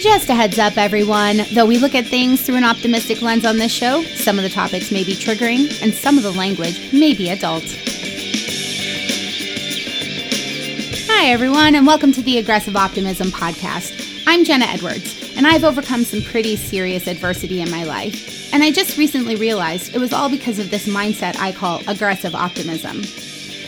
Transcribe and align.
Just 0.00 0.30
a 0.30 0.34
heads 0.34 0.58
up, 0.58 0.78
everyone. 0.78 1.42
Though 1.52 1.66
we 1.66 1.76
look 1.76 1.94
at 1.94 2.06
things 2.06 2.40
through 2.40 2.56
an 2.56 2.64
optimistic 2.64 3.20
lens 3.20 3.44
on 3.44 3.58
this 3.58 3.70
show, 3.70 4.02
some 4.02 4.38
of 4.38 4.44
the 4.44 4.48
topics 4.48 4.90
may 4.90 5.04
be 5.04 5.12
triggering 5.12 5.82
and 5.82 5.92
some 5.92 6.16
of 6.16 6.22
the 6.22 6.32
language 6.32 6.90
may 6.90 7.12
be 7.12 7.28
adult. 7.28 7.64
Hi, 11.06 11.26
everyone, 11.26 11.74
and 11.74 11.86
welcome 11.86 12.12
to 12.12 12.22
the 12.22 12.38
Aggressive 12.38 12.76
Optimism 12.76 13.28
Podcast. 13.28 14.24
I'm 14.26 14.42
Jenna 14.42 14.64
Edwards, 14.64 15.34
and 15.36 15.46
I've 15.46 15.64
overcome 15.64 16.04
some 16.04 16.22
pretty 16.22 16.56
serious 16.56 17.06
adversity 17.06 17.60
in 17.60 17.70
my 17.70 17.84
life. 17.84 18.54
And 18.54 18.62
I 18.62 18.70
just 18.72 18.96
recently 18.96 19.36
realized 19.36 19.94
it 19.94 19.98
was 19.98 20.14
all 20.14 20.30
because 20.30 20.58
of 20.58 20.70
this 20.70 20.88
mindset 20.88 21.36
I 21.36 21.52
call 21.52 21.82
aggressive 21.86 22.34
optimism. 22.34 23.02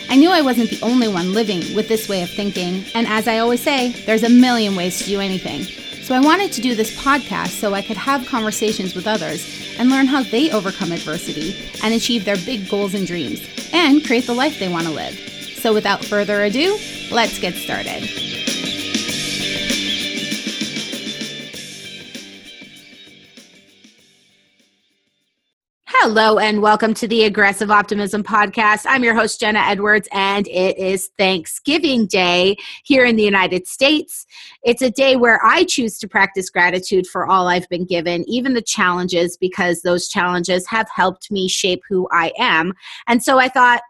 I 0.09 0.17
knew 0.17 0.31
I 0.31 0.41
wasn't 0.41 0.71
the 0.71 0.81
only 0.81 1.09
one 1.09 1.35
living 1.35 1.75
with 1.75 1.89
this 1.89 2.09
way 2.09 2.23
of 2.23 2.31
thinking, 2.31 2.87
and 2.95 3.07
as 3.07 3.29
I 3.29 3.37
always 3.37 3.61
say, 3.61 3.91
there's 4.07 4.23
a 4.23 4.31
million 4.31 4.77
ways 4.77 4.99
to 5.01 5.05
do 5.05 5.21
anything. 5.21 5.67
So 6.03 6.17
I 6.17 6.21
wanted 6.21 6.51
to 6.53 6.61
do 6.61 6.75
this 6.75 7.01
podcast 7.01 7.51
so 7.61 7.75
I 7.75 7.81
could 7.81 7.97
have 7.97 8.27
conversations 8.27 8.95
with 8.95 9.07
others 9.07 9.47
and 9.79 9.89
learn 9.89 10.07
how 10.07 10.25
they 10.25 10.51
overcome 10.51 10.91
adversity 10.91 11.57
and 11.83 11.95
achieve 11.95 12.25
their 12.25 12.37
big 12.39 12.69
goals 12.69 12.95
and 12.95 13.07
dreams 13.07 13.41
and 13.73 14.05
create 14.05 14.27
the 14.27 14.35
life 14.35 14.59
they 14.59 14.69
want 14.69 14.87
to 14.89 14.93
live. 14.93 15.15
So 15.57 15.73
without 15.73 16.05
further 16.05 16.43
ado, 16.43 16.77
let's 17.13 17.39
get 17.39 17.55
started. 17.55 18.42
Hello 26.05 26.41
and 26.41 26.61
welcome 26.61 26.95
to 26.95 27.07
the 27.07 27.23
Aggressive 27.23 27.71
Optimism 27.71 28.25
Podcast. 28.25 28.87
I'm 28.89 29.05
your 29.05 29.15
host, 29.15 29.39
Jenna 29.39 29.61
Edwards, 29.61 30.09
and 30.11 30.49
it 30.49 30.77
is 30.77 31.11
Thanksgiving 31.17 32.09
Day 32.09 32.57
here 32.83 33.05
in 33.05 33.15
the 33.15 33.23
United 33.23 33.69
States. 33.69 34.27
It's 34.65 34.83
a 34.83 34.91
day 34.91 35.15
where 35.15 35.39
I 35.45 35.63
choose 35.63 36.01
to 36.01 36.09
practice 36.09 36.51
gratitude 36.51 37.07
for 37.07 37.29
all 37.29 37.47
I've 37.47 37.69
been 37.69 37.85
given, 37.85 38.29
even 38.29 38.53
the 38.53 38.63
challenges, 38.63 39.37
because 39.37 39.83
those 39.83 40.09
challenges 40.09 40.67
have 40.67 40.89
helped 40.93 41.31
me 41.31 41.49
shape 41.49 41.83
who 41.89 42.09
I 42.11 42.33
am. 42.37 42.73
And 43.07 43.23
so 43.23 43.39
I 43.39 43.49
thought, 43.49 43.83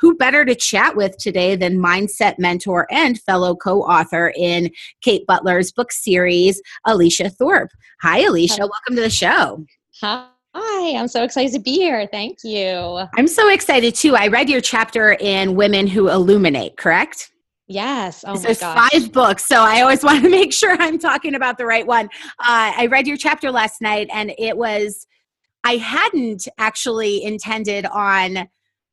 who 0.00 0.16
better 0.16 0.46
to 0.46 0.54
chat 0.54 0.96
with 0.96 1.18
today 1.18 1.54
than 1.54 1.76
mindset 1.76 2.38
mentor 2.38 2.86
and 2.90 3.20
fellow 3.20 3.54
co 3.54 3.82
author 3.82 4.32
in 4.34 4.70
Kate 5.02 5.26
Butler's 5.26 5.70
book 5.70 5.92
series, 5.92 6.62
Alicia 6.86 7.28
Thorp? 7.28 7.68
Hi, 8.00 8.20
Alicia. 8.20 8.60
Welcome 8.60 8.96
to 8.96 9.02
the 9.02 9.10
show. 9.10 9.66
Hi. 10.00 10.28
Hi, 10.54 10.98
I'm 10.98 11.08
so 11.08 11.22
excited 11.24 11.52
to 11.52 11.60
be 11.60 11.74
here. 11.74 12.06
Thank 12.10 12.38
you. 12.42 13.04
I'm 13.16 13.28
so 13.28 13.50
excited 13.50 13.94
too. 13.94 14.16
I 14.16 14.28
read 14.28 14.48
your 14.48 14.60
chapter 14.60 15.12
in 15.12 15.54
Women 15.54 15.86
Who 15.86 16.08
Illuminate, 16.08 16.76
correct? 16.76 17.30
Yes. 17.66 18.24
Oh 18.26 18.36
There's 18.36 18.60
five 18.60 19.12
books, 19.12 19.46
so 19.46 19.56
I 19.56 19.82
always 19.82 20.02
want 20.04 20.24
to 20.24 20.30
make 20.30 20.54
sure 20.54 20.74
I'm 20.80 20.98
talking 20.98 21.34
about 21.34 21.58
the 21.58 21.66
right 21.66 21.86
one. 21.86 22.06
Uh, 22.40 22.72
I 22.76 22.88
read 22.90 23.06
your 23.06 23.18
chapter 23.18 23.50
last 23.50 23.82
night, 23.82 24.08
and 24.12 24.32
it 24.38 24.56
was, 24.56 25.06
I 25.64 25.76
hadn't 25.76 26.48
actually 26.56 27.22
intended 27.22 27.84
on 27.86 28.48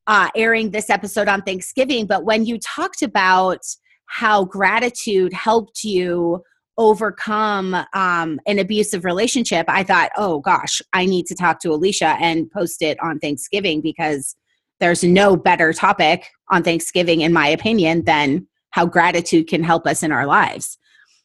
uh, 0.08 0.30
airing 0.36 0.72
this 0.72 0.90
episode 0.90 1.30
on 1.30 1.42
Thanksgiving, 1.42 2.06
but 2.06 2.25
when 2.25 2.45
you 2.45 2.59
talked 2.59 3.02
about 3.02 3.66
how 4.08 4.44
gratitude 4.44 5.34
helped 5.34 5.84
you 5.84 6.44
overcome 6.78 7.76
um, 7.94 8.40
an 8.45 8.59
abusive 8.59 9.06
relationship, 9.06 9.66
I 9.70 9.84
thought, 9.84 10.12
oh 10.18 10.40
gosh, 10.40 10.81
I 10.94 11.06
need 11.06 11.26
to 11.28 11.36
talk 11.36 11.59
to 11.62 11.72
Alicia 11.72 12.18
and 12.20 12.50
post 12.52 12.81
it 12.81 12.98
on 13.02 13.20
Thanksgiving 13.20 13.81
because 13.81 14.36
there's 14.80 15.03
no 15.03 15.36
better 15.36 15.72
topic 15.73 16.28
on 16.50 16.64
Thanksgiving, 16.64 17.22
in 17.22 17.31
my 17.31 17.48
opinion, 17.48 18.03
than 18.03 18.48
how 18.72 18.86
gratitude 18.86 19.48
can 19.48 19.64
help 19.64 19.88
us 19.88 20.03
in 20.03 20.12
our 20.12 20.26
lives. 20.26 20.78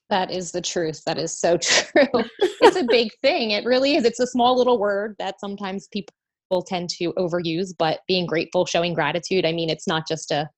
That 0.09 0.31
is 0.31 0.53
the 0.53 0.61
truth. 0.61 1.03
That 1.07 1.19
is 1.19 1.37
so 1.37 1.57
true. 1.63 2.09
it's 2.41 2.77
a 2.77 2.85
big 2.85 3.11
thing. 3.23 3.51
It 3.53 3.65
really 3.65 3.97
is. 3.97 4.05
It's 4.05 4.21
a 4.21 4.27
small 4.27 4.57
little 4.57 4.79
word 4.79 5.17
that 5.19 5.41
sometimes 5.41 5.89
people 5.89 6.63
tend 6.67 6.91
to 6.91 7.13
overuse, 7.15 7.75
but 7.77 8.01
being 8.07 8.27
grateful, 8.27 8.67
showing 8.67 8.95
gratitude, 8.95 9.45
I 9.45 9.53
mean, 9.53 9.71
it's 9.71 9.87
not 9.87 10.07
just 10.07 10.31
a 10.31 10.49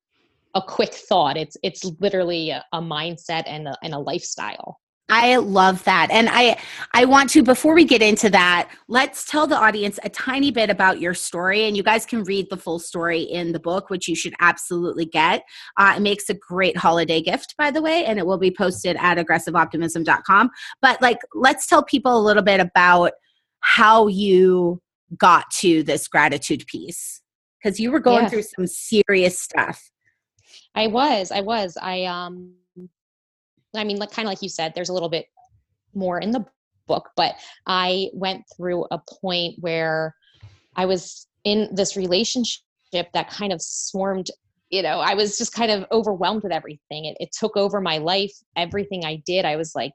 a 0.54 0.62
quick 0.62 0.92
thought. 0.92 1.36
It's 1.36 1.56
it's 1.62 1.84
literally 2.00 2.50
a, 2.50 2.64
a 2.72 2.80
mindset 2.80 3.44
and 3.46 3.68
a, 3.68 3.76
and 3.82 3.94
a 3.94 3.98
lifestyle. 3.98 4.78
I 5.14 5.36
love 5.36 5.84
that. 5.84 6.08
And 6.10 6.26
I 6.30 6.56
I 6.94 7.04
want 7.04 7.28
to 7.30 7.42
before 7.42 7.74
we 7.74 7.84
get 7.84 8.00
into 8.00 8.30
that, 8.30 8.70
let's 8.88 9.26
tell 9.26 9.46
the 9.46 9.58
audience 9.58 9.98
a 10.02 10.08
tiny 10.08 10.50
bit 10.50 10.70
about 10.70 11.02
your 11.02 11.12
story 11.12 11.64
and 11.64 11.76
you 11.76 11.82
guys 11.82 12.06
can 12.06 12.24
read 12.24 12.48
the 12.48 12.56
full 12.56 12.78
story 12.78 13.20
in 13.20 13.52
the 13.52 13.60
book 13.60 13.90
which 13.90 14.08
you 14.08 14.16
should 14.16 14.32
absolutely 14.40 15.04
get. 15.04 15.42
Uh, 15.76 15.92
it 15.98 16.00
makes 16.00 16.30
a 16.30 16.34
great 16.34 16.78
holiday 16.78 17.20
gift 17.20 17.54
by 17.58 17.70
the 17.70 17.82
way 17.82 18.06
and 18.06 18.18
it 18.18 18.24
will 18.24 18.38
be 18.38 18.50
posted 18.50 18.96
at 18.96 19.18
aggressiveoptimism.com. 19.18 20.48
But 20.80 21.02
like 21.02 21.18
let's 21.34 21.66
tell 21.66 21.84
people 21.84 22.18
a 22.18 22.22
little 22.22 22.42
bit 22.42 22.60
about 22.60 23.12
how 23.60 24.06
you 24.06 24.80
got 25.18 25.50
to 25.50 25.82
this 25.82 26.08
gratitude 26.08 26.66
piece 26.66 27.20
because 27.62 27.78
you 27.78 27.92
were 27.92 28.00
going 28.00 28.22
yeah. 28.22 28.28
through 28.30 28.44
some 28.44 28.66
serious 28.66 29.38
stuff. 29.38 29.90
I 30.74 30.86
was. 30.86 31.30
I 31.30 31.42
was. 31.42 31.76
I 31.78 32.04
um 32.04 32.54
I 33.74 33.84
mean, 33.84 33.98
like 33.98 34.10
kind 34.10 34.26
of 34.26 34.30
like 34.30 34.42
you 34.42 34.48
said, 34.48 34.72
there's 34.74 34.88
a 34.88 34.92
little 34.92 35.08
bit 35.08 35.26
more 35.94 36.18
in 36.18 36.30
the 36.30 36.44
book, 36.86 37.10
but 37.16 37.34
I 37.66 38.08
went 38.12 38.44
through 38.56 38.86
a 38.90 38.98
point 39.20 39.56
where 39.60 40.14
I 40.76 40.86
was 40.86 41.26
in 41.44 41.68
this 41.72 41.96
relationship 41.96 42.60
that 43.14 43.30
kind 43.30 43.52
of 43.52 43.60
swarmed 43.60 44.28
you 44.72 44.82
know 44.82 45.00
i 45.00 45.14
was 45.14 45.38
just 45.38 45.52
kind 45.54 45.70
of 45.70 45.84
overwhelmed 45.92 46.42
with 46.42 46.52
everything. 46.52 47.04
It, 47.04 47.16
it 47.20 47.30
took 47.32 47.56
over 47.56 47.80
my 47.80 47.98
life 47.98 48.32
everything 48.56 49.04
i 49.04 49.22
did. 49.26 49.44
I 49.44 49.56
was 49.56 49.74
like 49.74 49.92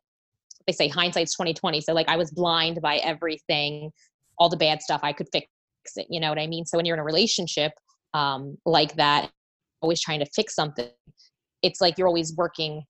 they 0.65 0.73
say 0.73 0.87
hindsight's 0.87 1.33
2020 1.35 1.81
so 1.81 1.93
like 1.93 2.09
i 2.09 2.17
was 2.17 2.31
blind 2.31 2.81
by 2.81 2.97
everything 2.97 3.91
all 4.37 4.49
the 4.49 4.57
bad 4.57 4.81
stuff 4.81 5.01
i 5.03 5.13
could 5.13 5.27
fix 5.31 5.47
it 5.95 6.07
you 6.09 6.19
know 6.19 6.29
what 6.29 6.39
i 6.39 6.47
mean? 6.47 6.65
So 6.65 6.77
when 6.77 6.85
you're 6.85 6.95
in 6.95 7.01
a 7.01 7.05
relationship 7.05 7.73
um, 8.13 8.57
like 8.65 8.95
that 8.95 9.29
always 9.81 10.01
trying 10.01 10.19
to 10.19 10.25
fix 10.35 10.55
something 10.55 10.89
it's 11.61 11.81
like 11.81 11.97
you're 11.97 12.07
always 12.07 12.35
working 12.35 12.83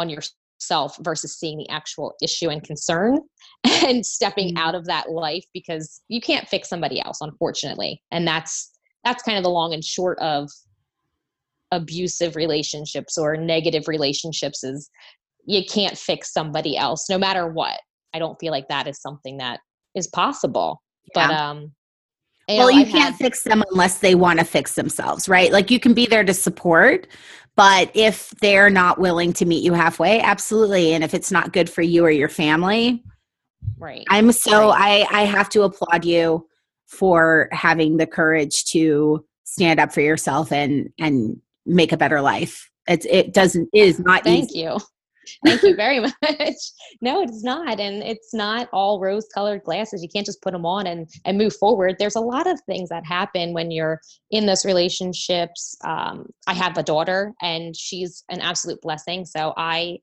on 0.00 0.08
yourself 0.08 0.96
versus 1.00 1.38
seeing 1.38 1.58
the 1.58 1.68
actual 1.68 2.14
issue 2.22 2.48
and 2.48 2.62
concern 2.64 3.18
and 3.84 4.04
stepping 4.04 4.48
mm-hmm. 4.48 4.58
out 4.58 4.74
of 4.74 4.84
that 4.86 5.10
life 5.10 5.44
because 5.54 6.02
you 6.08 6.20
can't 6.20 6.48
fix 6.48 6.68
somebody 6.68 7.00
else 7.00 7.18
unfortunately 7.20 8.02
and 8.10 8.26
that's 8.26 8.72
that's 9.04 9.22
kind 9.22 9.38
of 9.38 9.44
the 9.44 9.50
long 9.50 9.72
and 9.72 9.84
short 9.84 10.18
of 10.18 10.48
abusive 11.72 12.36
relationships 12.36 13.16
or 13.16 13.36
negative 13.36 13.86
relationships 13.86 14.64
is 14.64 14.90
you 15.46 15.64
can't 15.64 15.96
fix 15.96 16.32
somebody 16.32 16.76
else 16.76 17.08
no 17.08 17.16
matter 17.16 17.48
what 17.48 17.80
i 18.12 18.18
don't 18.18 18.38
feel 18.40 18.50
like 18.50 18.68
that 18.68 18.88
is 18.88 19.00
something 19.00 19.38
that 19.38 19.60
is 19.94 20.08
possible 20.08 20.82
yeah. 21.14 21.28
but 21.28 21.34
um 21.34 21.72
you 22.48 22.56
well 22.56 22.72
know, 22.72 22.78
you 22.78 22.84
can't 22.84 23.12
had, 23.12 23.16
fix 23.16 23.44
them 23.44 23.62
unless 23.70 23.98
they 23.98 24.16
want 24.16 24.38
to 24.38 24.44
fix 24.44 24.74
themselves 24.74 25.28
right 25.28 25.52
like 25.52 25.70
you 25.70 25.78
can 25.78 25.94
be 25.94 26.06
there 26.06 26.24
to 26.24 26.34
support 26.34 27.06
but 27.56 27.90
if 27.94 28.30
they're 28.40 28.70
not 28.70 28.98
willing 28.98 29.32
to 29.34 29.44
meet 29.44 29.62
you 29.62 29.72
halfway, 29.72 30.20
absolutely. 30.20 30.94
And 30.94 31.04
if 31.04 31.14
it's 31.14 31.30
not 31.30 31.52
good 31.52 31.68
for 31.68 31.82
you 31.82 32.04
or 32.04 32.10
your 32.10 32.28
family, 32.28 33.04
right. 33.78 34.04
I'm 34.08 34.32
so 34.32 34.68
right. 34.68 35.06
I 35.10 35.22
I 35.22 35.24
have 35.24 35.48
to 35.50 35.62
applaud 35.62 36.04
you 36.04 36.46
for 36.86 37.48
having 37.52 37.96
the 37.96 38.06
courage 38.06 38.64
to 38.66 39.24
stand 39.44 39.80
up 39.80 39.92
for 39.92 40.00
yourself 40.00 40.52
and 40.52 40.90
and 40.98 41.40
make 41.66 41.92
a 41.92 41.96
better 41.96 42.20
life. 42.20 42.70
It's 42.88 43.06
it 43.06 43.34
doesn't 43.34 43.68
it 43.72 43.80
is 43.80 43.98
not 43.98 44.24
Thank 44.24 44.50
easy. 44.50 44.60
you. 44.60 44.78
Thank 45.44 45.62
you 45.62 45.74
very 45.74 46.00
much. 46.00 46.14
no, 47.00 47.22
it's 47.22 47.42
not. 47.42 47.80
And 47.80 48.02
it's 48.02 48.34
not 48.34 48.68
all 48.72 49.00
rose 49.00 49.26
colored 49.34 49.62
glasses. 49.64 50.02
You 50.02 50.08
can't 50.08 50.26
just 50.26 50.42
put 50.42 50.52
them 50.52 50.66
on 50.66 50.86
and, 50.86 51.08
and 51.24 51.38
move 51.38 51.54
forward. 51.56 51.96
There's 51.98 52.16
a 52.16 52.20
lot 52.20 52.46
of 52.46 52.60
things 52.62 52.88
that 52.90 53.04
happen 53.06 53.52
when 53.52 53.70
you're 53.70 54.00
in 54.30 54.46
those 54.46 54.64
relationships. 54.64 55.76
Um, 55.84 56.26
I 56.46 56.54
have 56.54 56.76
a 56.76 56.82
daughter 56.82 57.32
and 57.40 57.76
she's 57.76 58.24
an 58.30 58.40
absolute 58.40 58.80
blessing. 58.80 59.24
So 59.24 59.54
I, 59.56 59.98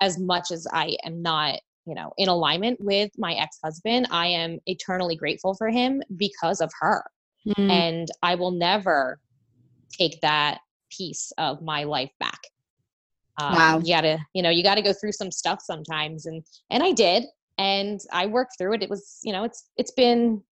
as 0.00 0.18
much 0.18 0.50
as 0.50 0.66
I 0.72 0.96
am 1.04 1.22
not, 1.22 1.60
you 1.86 1.94
know, 1.94 2.12
in 2.18 2.28
alignment 2.28 2.78
with 2.80 3.10
my 3.16 3.34
ex 3.34 3.58
husband, 3.62 4.08
I 4.10 4.26
am 4.26 4.58
eternally 4.66 5.16
grateful 5.16 5.54
for 5.54 5.68
him 5.68 6.02
because 6.16 6.60
of 6.60 6.70
her. 6.80 7.04
Mm. 7.46 7.70
And 7.70 8.08
I 8.22 8.34
will 8.34 8.50
never 8.50 9.20
take 9.96 10.20
that 10.20 10.58
piece 10.90 11.32
of 11.38 11.62
my 11.62 11.84
life 11.84 12.10
back 12.18 12.40
um, 13.38 13.54
wow. 13.54 13.78
You 13.78 13.94
gotta, 13.94 14.18
you 14.34 14.42
know, 14.42 14.50
you 14.50 14.62
gotta 14.62 14.82
go 14.82 14.92
through 14.92 15.12
some 15.12 15.30
stuff 15.30 15.60
sometimes, 15.62 16.26
and 16.26 16.42
and 16.70 16.82
I 16.82 16.92
did, 16.92 17.24
and 17.58 18.00
I 18.12 18.26
worked 18.26 18.52
through 18.58 18.74
it. 18.74 18.82
It 18.82 18.90
was, 18.90 19.18
you 19.22 19.32
know, 19.32 19.44
it's 19.44 19.68
it's 19.76 19.92
been 19.92 20.42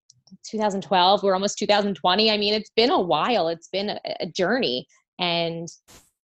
2012. 0.45 1.23
We're 1.23 1.35
almost 1.35 1.59
2020. 1.59 2.31
I 2.31 2.37
mean, 2.37 2.55
it's 2.55 2.71
been 2.77 2.91
a 2.91 3.01
while. 3.01 3.49
It's 3.49 3.69
been 3.69 3.91
a, 3.91 4.01
a 4.21 4.27
journey, 4.27 4.87
and 5.19 5.69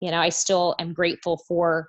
you 0.00 0.10
know, 0.10 0.19
I 0.19 0.31
still 0.31 0.75
am 0.78 0.93
grateful 0.93 1.40
for 1.49 1.88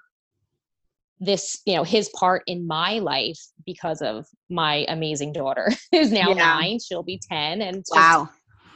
this, 1.20 1.62
you 1.66 1.76
know, 1.76 1.84
his 1.84 2.10
part 2.16 2.44
in 2.48 2.66
my 2.66 3.00
life 3.00 3.40
because 3.66 4.02
of 4.02 4.26
my 4.50 4.86
amazing 4.88 5.34
daughter, 5.34 5.72
who's 5.92 6.12
now 6.12 6.30
yeah. 6.30 6.36
nine. 6.36 6.80
She'll 6.80 7.04
be 7.04 7.20
10, 7.30 7.62
and 7.62 7.78
just, 7.78 7.92
wow, 7.94 8.30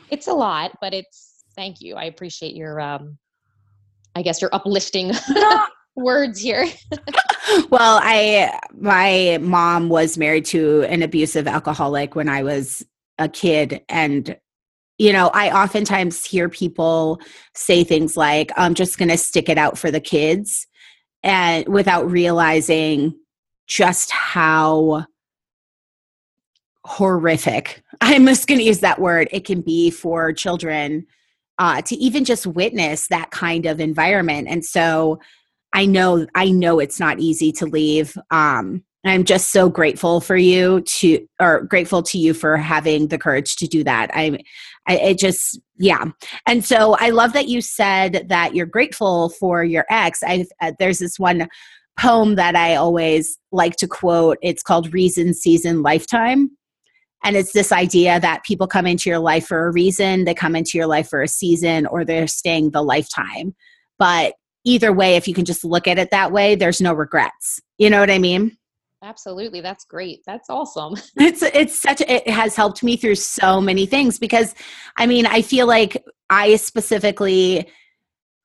it's 0.10 0.28
a 0.28 0.34
lot, 0.34 0.72
but 0.82 0.94
it's 0.94 1.44
thank 1.56 1.82
you. 1.82 1.96
I 1.96 2.06
appreciate 2.06 2.56
your 2.56 2.82
um 2.82 3.20
I 4.16 4.22
guess 4.22 4.42
your 4.42 4.54
uplifting 4.54 5.12
words 5.96 6.40
here. 6.40 6.66
well, 7.70 8.00
I 8.02 8.60
my 8.74 9.38
mom 9.42 9.90
was 9.90 10.18
married 10.18 10.46
to 10.46 10.84
an 10.84 11.02
abusive 11.02 11.48
alcoholic 11.48 12.16
when 12.16 12.30
I 12.30 12.44
was 12.44 12.86
a 13.20 13.30
kid. 13.30 13.82
And, 13.90 14.38
you 14.98 15.14
know, 15.14 15.30
I 15.34 15.52
oftentimes 15.52 16.26
hear 16.26 16.50
people 16.50 17.20
say 17.56 17.84
things 17.84 18.18
like, 18.18 18.52
I'm 18.58 18.74
just 18.74 18.98
going 18.98 19.10
to 19.10 19.18
stick 19.18 19.50
it 19.50 19.58
out 19.58 19.78
for 19.78 19.92
the 19.92 20.00
kids, 20.00 20.68
and 21.22 21.68
without 21.68 22.10
realizing 22.10 23.16
just 23.68 24.12
how 24.12 25.06
horrific 26.86 27.82
i'm 28.02 28.26
just 28.26 28.46
going 28.46 28.60
to 28.60 28.66
use 28.66 28.80
that 28.80 29.00
word 29.00 29.30
it 29.32 29.46
can 29.46 29.62
be 29.62 29.90
for 29.90 30.34
children 30.34 31.06
uh, 31.60 31.82
to 31.84 31.96
even 31.96 32.26
just 32.26 32.48
witness 32.48 33.08
that 33.08 33.32
kind 33.32 33.66
of 33.66 33.80
environment 33.80 34.48
and 34.50 34.66
so 34.66 35.18
i 35.74 35.86
know 35.86 36.26
i 36.36 36.50
know 36.50 36.80
it's 36.80 37.00
not 37.00 37.20
easy 37.20 37.52
to 37.52 37.66
leave 37.66 38.18
um, 38.32 38.84
i'm 39.06 39.24
just 39.24 39.52
so 39.52 39.70
grateful 39.70 40.22
for 40.22 40.38
you 40.38 40.82
to 40.82 41.28
or 41.40 41.64
grateful 41.64 42.02
to 42.02 42.18
you 42.18 42.34
for 42.34 42.58
having 42.58 43.08
the 43.08 43.18
courage 43.18 43.56
to 43.58 43.68
do 43.68 43.84
that. 43.84 44.10
I 44.14 44.40
I, 44.88 44.96
it 44.98 45.20
just 45.20 45.60
yeah. 45.78 46.06
And 46.46 46.64
so 46.64 46.96
i 47.00 47.10
love 47.10 47.34
that 47.34 47.48
you 47.48 47.62
said 47.62 48.26
that 48.30 48.56
you're 48.56 48.66
grateful 48.66 49.30
for 49.30 49.64
your 49.64 49.86
ex. 49.90 50.22
I 50.24 50.46
uh, 50.62 50.72
there's 50.80 51.00
this 51.00 51.20
one 51.20 51.48
poem 52.00 52.36
that 52.36 52.56
i 52.56 52.76
always 52.76 53.38
like 53.52 53.76
to 53.78 53.88
quote. 53.88 54.38
It's 54.42 54.64
called 54.64 54.94
reason 54.94 55.34
season 55.34 55.82
lifetime. 55.82 56.52
And 57.26 57.38
it's 57.38 57.54
this 57.54 57.72
idea 57.72 58.20
that 58.20 58.44
people 58.44 58.68
come 58.68 58.86
into 58.86 59.10
your 59.10 59.20
life 59.20 59.48
for 59.48 59.68
a 59.68 59.72
reason, 59.72 60.26
they 60.26 60.34
come 60.34 60.56
into 60.58 60.78
your 60.78 60.88
life 60.88 61.08
for 61.10 61.22
a 61.22 61.28
season, 61.28 61.86
or 61.86 62.04
they're 62.04 62.28
staying 62.28 62.72
the 62.72 62.82
lifetime. 62.82 63.56
But 63.98 64.34
either 64.64 64.92
way, 64.92 65.16
if 65.16 65.28
you 65.28 65.34
can 65.34 65.46
just 65.46 65.64
look 65.64 65.88
at 65.88 66.00
it 66.00 66.12
that 66.12 66.32
way, 66.32 66.56
there's 66.56 66.82
no 66.82 66.94
regrets. 66.94 67.60
You 67.78 67.90
know 67.90 68.00
what 68.00 68.12
I 68.12 68.20
mean? 68.20 68.58
Absolutely. 69.04 69.60
That's 69.60 69.84
great. 69.84 70.22
That's 70.26 70.50
awesome. 70.50 70.96
It's 71.18 71.42
it's 71.42 71.76
such 71.76 72.02
it 72.02 72.28
has 72.30 72.56
helped 72.56 72.84
me 72.84 72.96
through 72.96 73.16
so 73.16 73.60
many 73.60 73.86
things 73.86 74.18
because 74.18 74.56
I 74.98 75.08
mean, 75.08 75.26
I 75.26 75.42
feel 75.42 75.68
like 75.68 76.04
I 76.30 76.56
specifically 76.56 77.70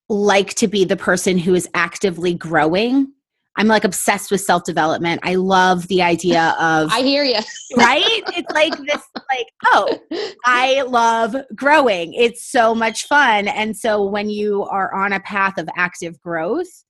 like 0.08 0.54
to 0.54 0.66
be 0.66 0.84
the 0.84 0.96
person 0.96 1.38
who 1.38 1.54
is 1.54 1.68
actively 1.74 2.34
growing 2.34 3.12
I'm 3.56 3.66
like 3.66 3.84
obsessed 3.84 4.30
with 4.30 4.40
self 4.40 4.64
development. 4.64 5.20
I 5.24 5.34
love 5.34 5.88
the 5.88 6.02
idea 6.02 6.54
of 6.60 6.90
I 6.92 7.00
hear 7.00 7.24
you. 7.24 7.40
right? 7.76 8.22
It's 8.36 8.52
like 8.52 8.76
this 8.86 9.02
like, 9.28 9.46
oh, 9.66 9.98
I 10.44 10.82
love 10.82 11.34
growing. 11.54 12.14
It's 12.14 12.50
so 12.50 12.74
much 12.74 13.06
fun. 13.06 13.48
And 13.48 13.76
so 13.76 14.04
when 14.04 14.30
you 14.30 14.62
are 14.64 14.94
on 14.94 15.12
a 15.12 15.20
path 15.20 15.58
of 15.58 15.68
active 15.76 16.20
growth, 16.20 16.84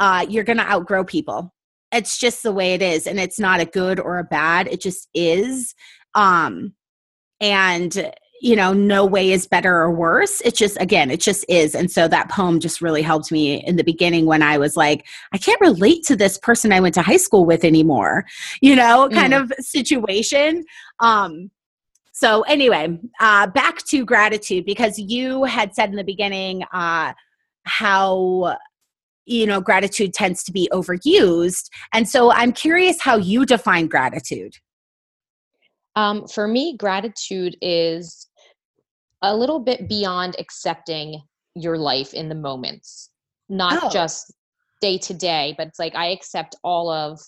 uh, 0.00 0.24
you're 0.28 0.44
gonna 0.44 0.62
outgrow 0.62 1.04
people. 1.04 1.52
It's 1.92 2.18
just 2.18 2.42
the 2.42 2.52
way 2.52 2.74
it 2.74 2.82
is. 2.82 3.06
And 3.06 3.20
it's 3.20 3.38
not 3.38 3.60
a 3.60 3.66
good 3.66 4.00
or 4.00 4.18
a 4.18 4.24
bad. 4.24 4.66
It 4.66 4.80
just 4.80 5.08
is. 5.14 5.74
Um 6.14 6.74
and 7.40 8.12
you 8.40 8.54
know, 8.54 8.72
no 8.72 9.04
way 9.04 9.32
is 9.32 9.46
better 9.46 9.74
or 9.76 9.90
worse. 9.90 10.40
It 10.42 10.54
just, 10.54 10.80
again, 10.80 11.10
it 11.10 11.20
just 11.20 11.44
is. 11.48 11.74
And 11.74 11.90
so 11.90 12.08
that 12.08 12.30
poem 12.30 12.60
just 12.60 12.80
really 12.80 13.02
helped 13.02 13.32
me 13.32 13.64
in 13.64 13.76
the 13.76 13.84
beginning 13.84 14.26
when 14.26 14.42
I 14.42 14.58
was 14.58 14.76
like, 14.76 15.06
I 15.32 15.38
can't 15.38 15.60
relate 15.60 16.04
to 16.06 16.16
this 16.16 16.38
person 16.38 16.72
I 16.72 16.80
went 16.80 16.94
to 16.94 17.02
high 17.02 17.16
school 17.16 17.44
with 17.44 17.64
anymore, 17.64 18.24
you 18.60 18.76
know, 18.76 19.08
kind 19.12 19.32
mm. 19.32 19.42
of 19.42 19.52
situation. 19.60 20.64
Um, 21.00 21.50
so 22.18 22.42
anyway, 22.42 22.98
uh, 23.20 23.46
back 23.46 23.78
to 23.90 24.04
gratitude 24.04 24.64
because 24.64 24.98
you 24.98 25.44
had 25.44 25.74
said 25.74 25.90
in 25.90 25.94
the 25.94 26.02
beginning 26.02 26.64
uh, 26.72 27.12
how 27.62 28.56
you 29.24 29.46
know 29.46 29.60
gratitude 29.60 30.14
tends 30.14 30.42
to 30.42 30.52
be 30.52 30.68
overused, 30.72 31.68
and 31.92 32.08
so 32.08 32.32
I'm 32.32 32.50
curious 32.50 33.00
how 33.00 33.18
you 33.18 33.46
define 33.46 33.86
gratitude. 33.86 34.54
Um, 35.94 36.26
for 36.26 36.48
me, 36.48 36.76
gratitude 36.76 37.56
is 37.62 38.27
a 39.22 39.36
little 39.36 39.60
bit 39.60 39.88
beyond 39.88 40.36
accepting 40.38 41.22
your 41.54 41.76
life 41.76 42.14
in 42.14 42.28
the 42.28 42.34
moments, 42.34 43.10
not 43.48 43.84
oh. 43.84 43.90
just 43.90 44.32
day 44.80 44.98
to 44.98 45.14
day, 45.14 45.54
but 45.58 45.68
it's 45.68 45.78
like 45.78 45.94
I 45.94 46.08
accept 46.08 46.56
all 46.62 46.90
of 46.90 47.20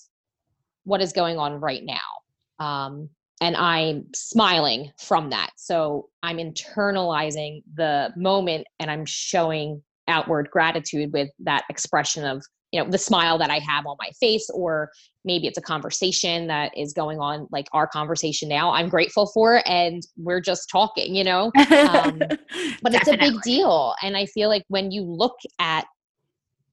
what 0.84 1.00
is 1.00 1.12
going 1.12 1.38
on 1.38 1.60
right 1.60 1.82
now. 1.84 2.64
Um, 2.64 3.08
and 3.40 3.56
I'm 3.56 4.06
smiling 4.14 4.92
from 4.98 5.30
that. 5.30 5.50
So 5.56 6.10
I'm 6.22 6.36
internalizing 6.36 7.62
the 7.74 8.12
moment 8.16 8.66
and 8.78 8.90
I'm 8.90 9.06
showing 9.06 9.82
outward 10.08 10.50
gratitude 10.50 11.12
with 11.12 11.30
that 11.40 11.64
expression 11.70 12.24
of 12.24 12.44
you 12.72 12.82
know 12.82 12.88
the 12.88 12.98
smile 12.98 13.38
that 13.38 13.50
i 13.50 13.58
have 13.58 13.86
on 13.86 13.96
my 13.98 14.10
face 14.18 14.48
or 14.50 14.90
maybe 15.24 15.46
it's 15.46 15.58
a 15.58 15.62
conversation 15.62 16.46
that 16.46 16.76
is 16.76 16.92
going 16.92 17.18
on 17.18 17.46
like 17.50 17.66
our 17.72 17.86
conversation 17.86 18.48
now 18.48 18.70
i'm 18.72 18.88
grateful 18.88 19.26
for 19.32 19.62
and 19.66 20.02
we're 20.16 20.40
just 20.40 20.68
talking 20.70 21.14
you 21.14 21.24
know? 21.24 21.50
Um, 21.56 22.18
but 22.82 22.94
it's 22.94 23.08
a 23.08 23.16
big 23.16 23.40
deal 23.42 23.94
and 24.02 24.16
i 24.16 24.26
feel 24.26 24.48
like 24.48 24.64
when 24.68 24.90
you 24.90 25.02
look 25.02 25.36
at 25.58 25.86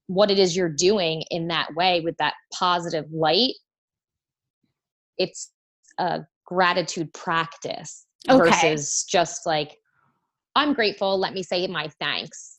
what 0.07 0.31
it 0.31 0.39
is 0.39 0.55
you're 0.55 0.69
doing 0.69 1.23
in 1.31 1.47
that 1.47 1.67
way 1.75 2.01
with 2.01 2.15
that 2.17 2.33
positive 2.53 3.05
light 3.11 3.53
it's 5.17 5.51
a 5.99 6.21
gratitude 6.45 7.11
practice 7.13 8.05
okay. 8.29 8.49
versus 8.49 9.05
just 9.09 9.45
like 9.45 9.77
i'm 10.55 10.73
grateful 10.73 11.19
let 11.19 11.33
me 11.33 11.43
say 11.43 11.65
my 11.67 11.89
thanks 11.99 12.57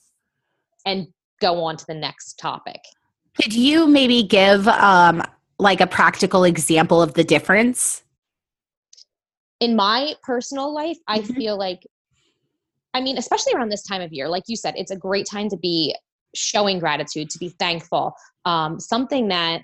and 0.85 1.07
go 1.41 1.63
on 1.63 1.77
to 1.77 1.85
the 1.87 1.95
next 1.95 2.35
topic 2.35 2.81
could 3.41 3.55
you 3.55 3.87
maybe 3.87 4.23
give 4.23 4.67
um, 4.69 5.23
like 5.59 5.81
a 5.81 5.87
practical 5.87 6.45
example 6.45 7.01
of 7.03 7.15
the 7.15 7.25
difference? 7.25 8.03
In 9.61 9.77
my 9.77 10.15
personal 10.23 10.73
life, 10.73 10.99
I 11.07 11.21
mm-hmm. 11.21 11.35
feel 11.35 11.59
like, 11.59 11.87
I 12.95 13.01
mean, 13.01 13.19
especially 13.19 13.55
around 13.55 13.71
this 13.71 13.83
time 13.83 14.03
of 14.03 14.13
year, 14.13 14.29
like 14.29 14.45
you 14.47 14.57
said, 14.57 14.75
it's 14.77 14.91
a 14.91 14.97
great 14.97 15.27
time 15.27 15.49
to 15.51 15.57
be 15.57 15.95
showing 16.35 16.79
gratitude, 16.79 17.31
to 17.31 17.39
be 17.39 17.51
thankful. 17.59 18.13
Um, 18.45 18.79
something 18.81 19.29
that 19.29 19.63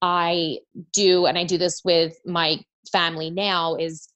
I 0.00 0.58
do, 0.92 1.26
and 1.26 1.38
I 1.38 1.44
do 1.44 1.58
this 1.58 1.82
with 1.84 2.14
my 2.24 2.58
family 2.90 3.30
now, 3.30 3.76
is 3.76 4.08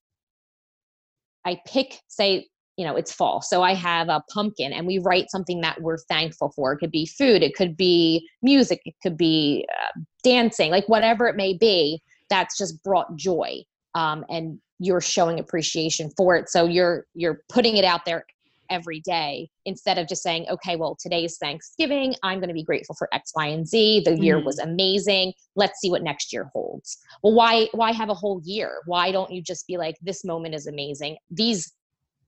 I 1.44 1.60
pick, 1.66 2.00
say, 2.08 2.48
you 2.76 2.84
know 2.84 2.96
it's 2.96 3.12
fall. 3.12 3.42
So 3.42 3.62
i 3.62 3.74
have 3.74 4.08
a 4.08 4.22
pumpkin 4.32 4.72
and 4.72 4.86
we 4.86 4.98
write 4.98 5.30
something 5.30 5.60
that 5.62 5.80
we're 5.80 5.98
thankful 5.98 6.52
for. 6.54 6.72
It 6.72 6.78
could 6.78 6.90
be 6.90 7.06
food 7.06 7.42
it 7.42 7.54
could 7.54 7.76
be 7.76 8.28
music 8.42 8.80
it 8.84 8.94
could 9.02 9.16
be 9.16 9.66
uh, 9.80 10.00
dancing 10.22 10.70
like 10.70 10.88
whatever 10.88 11.26
it 11.26 11.36
may 11.36 11.54
be 11.54 12.02
that's 12.28 12.58
just 12.58 12.82
brought 12.82 13.16
joy 13.16 13.62
um, 13.94 14.24
and 14.28 14.60
you're 14.78 15.00
showing 15.00 15.38
appreciation 15.40 16.10
for 16.16 16.36
it. 16.36 16.48
So 16.48 16.66
you're 16.66 17.06
you're 17.14 17.40
putting 17.48 17.76
it 17.76 17.84
out 17.84 18.04
there 18.04 18.26
every 18.68 18.98
day 19.00 19.48
instead 19.64 19.96
of 19.96 20.08
just 20.08 20.24
saying 20.24 20.44
okay 20.50 20.74
well 20.74 20.96
today's 21.00 21.38
thanksgiving. 21.38 22.14
I'm 22.22 22.40
going 22.40 22.48
to 22.48 22.54
be 22.54 22.64
grateful 22.64 22.96
for 22.96 23.08
x 23.12 23.32
y 23.34 23.46
and 23.46 23.66
z. 23.66 24.02
The 24.04 24.18
year 24.18 24.42
was 24.42 24.58
mm. 24.58 24.64
amazing. 24.64 25.32
Let's 25.54 25.80
see 25.80 25.90
what 25.90 26.02
next 26.02 26.32
year 26.32 26.50
holds. 26.52 26.98
Well 27.22 27.34
why 27.34 27.68
why 27.72 27.92
have 27.92 28.08
a 28.08 28.14
whole 28.14 28.40
year? 28.44 28.80
Why 28.86 29.12
don't 29.12 29.30
you 29.30 29.40
just 29.40 29.66
be 29.66 29.76
like 29.76 29.96
this 30.02 30.24
moment 30.24 30.54
is 30.54 30.66
amazing. 30.66 31.16
These 31.30 31.72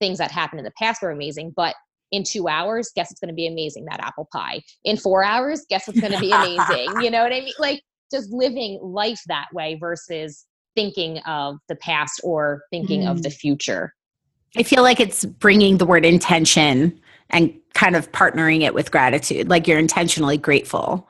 things 0.00 0.19
that 0.19 0.31
happened 0.31 0.61
in 0.61 0.64
the 0.64 0.73
past 0.78 1.02
were 1.02 1.11
amazing, 1.11 1.52
but 1.57 1.75
in 2.11 2.25
two 2.25 2.49
hours, 2.49 2.90
guess 2.95 3.11
it's 3.11 3.21
going 3.21 3.28
to 3.28 3.35
be 3.35 3.47
amazing 3.47 3.85
that 3.87 4.00
apple 4.00 4.28
pie. 4.33 4.62
In 4.85 4.97
four 4.97 5.23
hours, 5.23 5.64
guess 5.69 5.87
what's 5.87 6.00
going 6.00 6.12
to 6.12 6.21
be 6.21 6.31
amazing. 6.31 7.02
you 7.02 7.11
know 7.11 7.23
what 7.23 7.33
I 7.33 7.40
mean? 7.40 7.52
Like 7.59 7.83
just 8.11 8.31
living 8.31 8.78
life 8.83 9.21
that 9.26 9.49
way 9.52 9.76
versus 9.78 10.47
thinking 10.75 11.19
of 11.21 11.57
the 11.69 11.76
past 11.76 12.21
or 12.25 12.62
thinking 12.71 13.02
mm. 13.02 13.11
of 13.11 13.23
the 13.23 13.28
mm. 13.28 13.35
future. 13.35 13.93
I 14.57 14.62
feel 14.62 14.83
like 14.83 15.00
it's 15.00 15.25
bringing 15.25 15.78
the 15.78 15.85
word 15.85 16.05
intention 16.05 16.99
and 17.31 17.52
kind 17.75 17.97
of 17.97 18.11
partnering 18.12 18.62
it 18.62 18.73
with 18.73 18.90
gratitude, 18.90 19.49
like 19.49 19.67
you're 19.67 19.78
intentionally 19.78 20.38
grateful. 20.38 21.07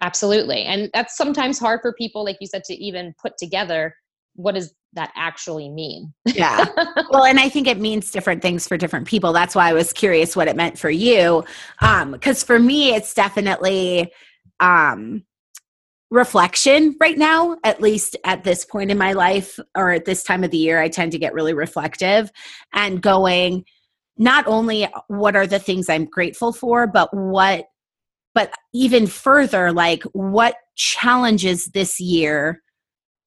Absolutely. 0.00 0.62
And 0.62 0.90
that's 0.94 1.16
sometimes 1.16 1.58
hard 1.58 1.80
for 1.80 1.92
people, 1.92 2.24
like 2.24 2.36
you 2.40 2.46
said, 2.46 2.64
to 2.64 2.74
even 2.74 3.14
put 3.20 3.36
together 3.38 3.94
what 4.34 4.54
does 4.54 4.72
that 4.94 5.12
actually 5.16 5.68
mean? 5.68 6.12
yeah. 6.26 6.64
Well, 7.10 7.24
and 7.24 7.38
I 7.38 7.48
think 7.48 7.66
it 7.66 7.78
means 7.78 8.10
different 8.10 8.40
things 8.40 8.66
for 8.66 8.76
different 8.76 9.06
people. 9.06 9.32
That's 9.32 9.54
why 9.54 9.68
I 9.68 9.72
was 9.74 9.92
curious 9.92 10.34
what 10.34 10.48
it 10.48 10.56
meant 10.56 10.78
for 10.78 10.90
you. 10.90 11.44
Um, 11.80 12.12
because 12.12 12.42
for 12.42 12.58
me, 12.58 12.94
it's 12.94 13.12
definitely 13.12 14.12
um 14.60 15.24
reflection 16.12 16.94
right 17.00 17.16
now, 17.16 17.56
at 17.64 17.80
least 17.80 18.16
at 18.24 18.44
this 18.44 18.66
point 18.66 18.90
in 18.90 18.98
my 18.98 19.14
life 19.14 19.58
or 19.74 19.92
at 19.92 20.04
this 20.04 20.22
time 20.22 20.44
of 20.44 20.50
the 20.50 20.58
year, 20.58 20.78
I 20.78 20.90
tend 20.90 21.10
to 21.12 21.18
get 21.18 21.32
really 21.32 21.54
reflective 21.54 22.30
and 22.74 23.00
going, 23.00 23.64
not 24.18 24.46
only 24.46 24.86
what 25.08 25.34
are 25.34 25.46
the 25.46 25.58
things 25.58 25.88
I'm 25.88 26.04
grateful 26.04 26.52
for, 26.52 26.86
but 26.86 27.08
what, 27.16 27.64
but 28.34 28.52
even 28.74 29.06
further, 29.06 29.72
like 29.72 30.02
what 30.12 30.56
challenges 30.76 31.68
this 31.68 31.98
year 31.98 32.60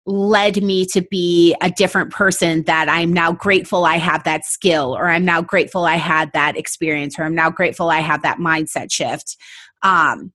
led 0.06 0.62
me 0.62 0.86
to 0.86 1.02
be 1.02 1.56
a 1.62 1.72
different 1.72 2.12
person 2.12 2.64
that 2.64 2.88
I'm 2.88 3.12
now 3.12 3.32
grateful 3.32 3.86
I 3.86 3.98
have 3.98 4.24
that 4.24 4.46
skill 4.46 4.96
or 4.96 5.10
I'm 5.10 5.26
now 5.26 5.42
grateful 5.42 5.86
I 5.86 5.96
had 5.96 6.32
that 6.34 6.58
experience 6.58 7.18
or 7.18 7.24
I'm 7.24 7.34
now 7.34 7.50
grateful 7.50 7.90
I 7.90 8.02
have 8.02 8.22
that 8.22 8.38
mindset 8.38 8.92
shift. 8.92 9.36
Um, 9.82 10.32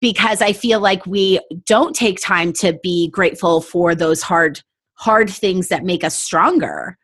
because 0.00 0.42
I 0.42 0.52
feel 0.52 0.80
like 0.80 1.06
we 1.06 1.40
don't 1.64 1.94
take 1.94 2.20
time 2.20 2.52
to 2.54 2.78
be 2.82 3.08
grateful 3.10 3.60
for 3.60 3.94
those 3.94 4.20
hard 4.20 4.60
hard 4.96 5.30
things 5.30 5.68
that 5.68 5.84
make 5.84 6.04
us 6.04 6.14
stronger. 6.14 6.98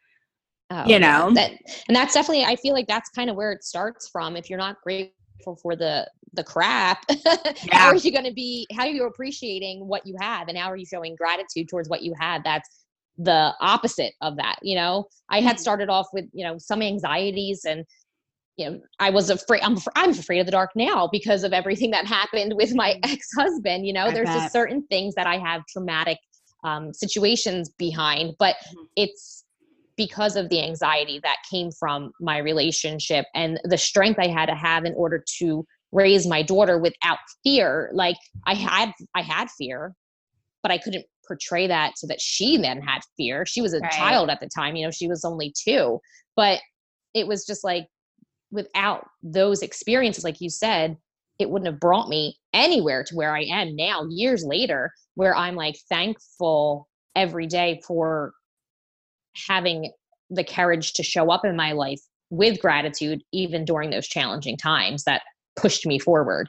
Oh, 0.70 0.86
you 0.86 0.98
know 0.98 1.32
that, 1.34 1.52
and 1.88 1.96
that's 1.96 2.14
definitely. 2.14 2.44
I 2.44 2.56
feel 2.56 2.74
like 2.74 2.86
that's 2.86 3.08
kind 3.10 3.30
of 3.30 3.36
where 3.36 3.52
it 3.52 3.64
starts 3.64 4.08
from. 4.08 4.36
If 4.36 4.50
you're 4.50 4.58
not 4.58 4.76
grateful 4.82 5.14
for 5.44 5.76
the 5.76 6.08
the 6.32 6.44
crap, 6.44 7.04
yeah. 7.24 7.52
how 7.72 7.88
are 7.88 7.96
you 7.96 8.12
going 8.12 8.24
to 8.24 8.32
be? 8.32 8.66
How 8.72 8.84
are 8.84 8.90
you 8.90 9.06
appreciating 9.06 9.86
what 9.86 10.06
you 10.06 10.16
have, 10.20 10.48
and 10.48 10.56
how 10.56 10.70
are 10.70 10.76
you 10.76 10.86
showing 10.86 11.16
gratitude 11.16 11.68
towards 11.68 11.88
what 11.88 12.02
you 12.02 12.14
had? 12.18 12.42
That's 12.44 12.68
the 13.18 13.52
opposite 13.60 14.14
of 14.20 14.36
that. 14.36 14.58
You 14.62 14.76
know, 14.76 15.06
I 15.28 15.40
had 15.40 15.56
mm. 15.56 15.60
started 15.60 15.88
off 15.88 16.06
with 16.12 16.26
you 16.32 16.44
know 16.44 16.56
some 16.58 16.82
anxieties 16.82 17.64
and 17.64 17.84
you 18.56 18.70
know, 18.70 18.80
I 18.98 19.10
was 19.10 19.30
afraid. 19.30 19.62
I'm 19.62 19.78
I'm 19.96 20.10
afraid 20.10 20.40
of 20.40 20.46
the 20.46 20.52
dark 20.52 20.70
now 20.74 21.08
because 21.10 21.44
of 21.44 21.52
everything 21.52 21.90
that 21.92 22.06
happened 22.06 22.54
with 22.54 22.74
my 22.74 22.90
mm. 22.90 23.12
ex 23.12 23.28
husband. 23.36 23.86
You 23.86 23.92
know, 23.92 24.06
I 24.06 24.10
there's 24.12 24.28
bet. 24.28 24.36
just 24.36 24.52
certain 24.52 24.86
things 24.88 25.14
that 25.14 25.26
I 25.26 25.38
have 25.38 25.62
traumatic 25.66 26.18
um, 26.62 26.92
situations 26.92 27.70
behind, 27.78 28.34
but 28.38 28.56
mm-hmm. 28.56 28.84
it's 28.96 29.44
because 30.00 30.34
of 30.34 30.48
the 30.48 30.64
anxiety 30.64 31.20
that 31.22 31.36
came 31.50 31.70
from 31.78 32.10
my 32.22 32.38
relationship 32.38 33.26
and 33.34 33.60
the 33.64 33.76
strength 33.76 34.18
I 34.18 34.28
had 34.28 34.46
to 34.46 34.54
have 34.54 34.86
in 34.86 34.94
order 34.94 35.22
to 35.40 35.62
raise 35.92 36.26
my 36.26 36.42
daughter 36.42 36.78
without 36.78 37.18
fear. 37.44 37.90
Like 37.92 38.16
I 38.46 38.54
had, 38.54 38.92
I 39.14 39.20
had 39.20 39.50
fear, 39.50 39.92
but 40.62 40.72
I 40.72 40.78
couldn't 40.78 41.04
portray 41.28 41.66
that 41.66 41.98
so 41.98 42.06
that 42.06 42.18
she 42.18 42.56
then 42.56 42.80
had 42.80 43.00
fear. 43.18 43.44
She 43.44 43.60
was 43.60 43.74
a 43.74 43.80
right. 43.80 43.92
child 43.92 44.30
at 44.30 44.40
the 44.40 44.48
time, 44.48 44.74
you 44.74 44.86
know, 44.86 44.90
she 44.90 45.06
was 45.06 45.22
only 45.22 45.52
two, 45.54 45.98
but 46.34 46.62
it 47.12 47.26
was 47.26 47.44
just 47.44 47.62
like 47.62 47.86
without 48.50 49.06
those 49.22 49.60
experiences, 49.60 50.24
like 50.24 50.40
you 50.40 50.48
said, 50.48 50.96
it 51.38 51.50
wouldn't 51.50 51.70
have 51.70 51.78
brought 51.78 52.08
me 52.08 52.38
anywhere 52.54 53.04
to 53.04 53.14
where 53.14 53.36
I 53.36 53.42
am 53.42 53.76
now, 53.76 54.06
years 54.08 54.44
later, 54.46 54.92
where 55.14 55.36
I'm 55.36 55.56
like 55.56 55.76
thankful 55.90 56.88
every 57.14 57.46
day 57.46 57.82
for 57.86 58.32
having 59.48 59.90
the 60.30 60.44
courage 60.44 60.92
to 60.94 61.02
show 61.02 61.30
up 61.30 61.44
in 61.44 61.56
my 61.56 61.72
life 61.72 62.00
with 62.30 62.60
gratitude, 62.60 63.22
even 63.32 63.64
during 63.64 63.90
those 63.90 64.06
challenging 64.06 64.56
times 64.56 65.04
that 65.04 65.22
pushed 65.56 65.86
me 65.86 65.98
forward. 65.98 66.48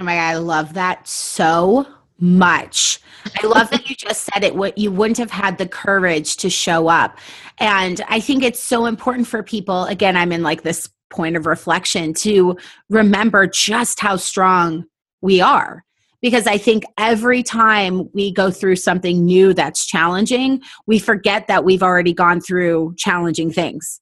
Oh 0.00 0.04
my 0.04 0.14
God, 0.14 0.20
I 0.20 0.36
love 0.36 0.74
that 0.74 1.08
so 1.08 1.86
much. 2.18 3.00
I 3.42 3.46
love 3.46 3.70
that 3.70 3.88
you 3.88 3.96
just 3.96 4.28
said 4.32 4.44
it. 4.44 4.54
What 4.54 4.78
you 4.78 4.90
wouldn't 4.92 5.18
have 5.18 5.30
had 5.30 5.58
the 5.58 5.66
courage 5.66 6.36
to 6.36 6.50
show 6.50 6.88
up. 6.88 7.18
And 7.58 8.00
I 8.08 8.20
think 8.20 8.42
it's 8.42 8.62
so 8.62 8.86
important 8.86 9.26
for 9.26 9.42
people. 9.42 9.84
Again, 9.84 10.16
I'm 10.16 10.32
in 10.32 10.42
like 10.42 10.62
this 10.62 10.88
point 11.10 11.36
of 11.36 11.46
reflection 11.46 12.14
to 12.14 12.56
remember 12.88 13.46
just 13.46 14.00
how 14.00 14.16
strong 14.16 14.84
we 15.20 15.40
are 15.40 15.84
because 16.22 16.46
I 16.46 16.56
think 16.56 16.84
every 16.96 17.42
time 17.42 18.08
we 18.14 18.32
go 18.32 18.50
through 18.50 18.76
something 18.76 19.24
new 19.24 19.52
that's 19.52 19.84
challenging, 19.84 20.62
we 20.86 20.98
forget 20.98 21.48
that 21.48 21.64
we've 21.64 21.82
already 21.82 22.14
gone 22.14 22.40
through 22.40 22.94
challenging 22.96 23.52
things. 23.52 24.00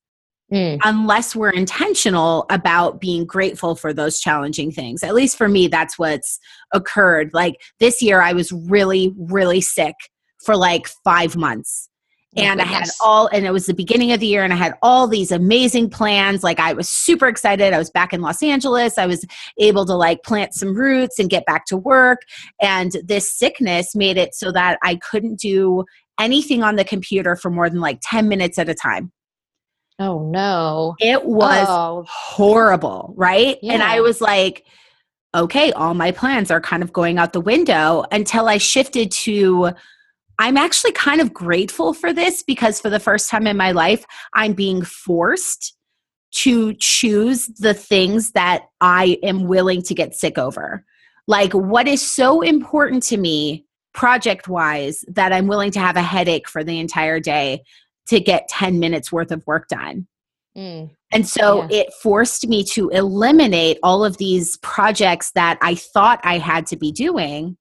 Mm. 0.52 0.80
Unless 0.84 1.34
we're 1.34 1.50
intentional 1.50 2.44
about 2.50 3.00
being 3.00 3.24
grateful 3.24 3.74
for 3.76 3.92
those 3.92 4.20
challenging 4.20 4.70
things. 4.70 5.02
At 5.02 5.14
least 5.14 5.38
for 5.38 5.48
me, 5.48 5.68
that's 5.68 5.98
what's 5.98 6.38
occurred. 6.72 7.30
Like 7.32 7.60
this 7.78 8.02
year, 8.02 8.20
I 8.20 8.32
was 8.32 8.52
really, 8.52 9.14
really 9.16 9.60
sick 9.60 9.94
for 10.44 10.56
like 10.56 10.88
five 11.04 11.36
months 11.36 11.89
Oh, 12.36 12.42
and 12.42 12.62
I 12.62 12.64
had 12.64 12.88
all, 13.02 13.26
and 13.32 13.44
it 13.44 13.50
was 13.50 13.66
the 13.66 13.74
beginning 13.74 14.12
of 14.12 14.20
the 14.20 14.26
year, 14.26 14.44
and 14.44 14.52
I 14.52 14.56
had 14.56 14.74
all 14.82 15.08
these 15.08 15.32
amazing 15.32 15.90
plans. 15.90 16.44
Like, 16.44 16.60
I 16.60 16.72
was 16.74 16.88
super 16.88 17.26
excited. 17.26 17.72
I 17.72 17.78
was 17.78 17.90
back 17.90 18.12
in 18.12 18.20
Los 18.20 18.40
Angeles. 18.40 18.98
I 18.98 19.06
was 19.06 19.24
able 19.58 19.84
to 19.86 19.94
like 19.94 20.22
plant 20.22 20.54
some 20.54 20.76
roots 20.76 21.18
and 21.18 21.28
get 21.28 21.44
back 21.44 21.66
to 21.66 21.76
work. 21.76 22.20
And 22.62 22.92
this 23.04 23.32
sickness 23.32 23.96
made 23.96 24.16
it 24.16 24.36
so 24.36 24.52
that 24.52 24.78
I 24.84 24.94
couldn't 24.96 25.40
do 25.40 25.84
anything 26.20 26.62
on 26.62 26.76
the 26.76 26.84
computer 26.84 27.34
for 27.34 27.50
more 27.50 27.68
than 27.68 27.80
like 27.80 27.98
10 28.02 28.28
minutes 28.28 28.58
at 28.58 28.68
a 28.68 28.74
time. 28.74 29.10
Oh, 29.98 30.30
no. 30.30 30.94
It 31.00 31.24
was 31.24 31.66
oh. 31.68 32.04
horrible, 32.08 33.12
right? 33.16 33.58
Yeah. 33.60 33.74
And 33.74 33.82
I 33.82 34.00
was 34.00 34.20
like, 34.20 34.64
okay, 35.34 35.72
all 35.72 35.94
my 35.94 36.12
plans 36.12 36.50
are 36.50 36.60
kind 36.60 36.82
of 36.82 36.92
going 36.92 37.18
out 37.18 37.32
the 37.32 37.40
window 37.40 38.04
until 38.12 38.48
I 38.48 38.58
shifted 38.58 39.10
to, 39.12 39.72
I'm 40.40 40.56
actually 40.56 40.92
kind 40.92 41.20
of 41.20 41.34
grateful 41.34 41.92
for 41.92 42.14
this 42.14 42.42
because 42.42 42.80
for 42.80 42.88
the 42.88 42.98
first 42.98 43.28
time 43.28 43.46
in 43.46 43.58
my 43.58 43.72
life, 43.72 44.06
I'm 44.32 44.54
being 44.54 44.82
forced 44.82 45.76
to 46.36 46.72
choose 46.74 47.46
the 47.58 47.74
things 47.74 48.30
that 48.30 48.62
I 48.80 49.18
am 49.22 49.44
willing 49.44 49.82
to 49.82 49.94
get 49.94 50.14
sick 50.14 50.38
over. 50.38 50.82
Like, 51.26 51.52
what 51.52 51.86
is 51.86 52.00
so 52.00 52.40
important 52.40 53.02
to 53.04 53.18
me, 53.18 53.66
project 53.92 54.48
wise, 54.48 55.04
that 55.08 55.30
I'm 55.30 55.46
willing 55.46 55.72
to 55.72 55.80
have 55.80 55.96
a 55.96 56.02
headache 56.02 56.48
for 56.48 56.64
the 56.64 56.80
entire 56.80 57.20
day 57.20 57.62
to 58.06 58.18
get 58.18 58.48
10 58.48 58.78
minutes 58.78 59.12
worth 59.12 59.32
of 59.32 59.46
work 59.46 59.68
done. 59.68 60.06
Mm. 60.56 60.88
And 61.12 61.28
so 61.28 61.64
yeah. 61.64 61.80
it 61.80 61.92
forced 62.02 62.48
me 62.48 62.64
to 62.72 62.88
eliminate 62.88 63.78
all 63.82 64.06
of 64.06 64.16
these 64.16 64.56
projects 64.62 65.32
that 65.32 65.58
I 65.60 65.74
thought 65.74 66.20
I 66.24 66.38
had 66.38 66.64
to 66.68 66.78
be 66.78 66.92
doing 66.92 67.58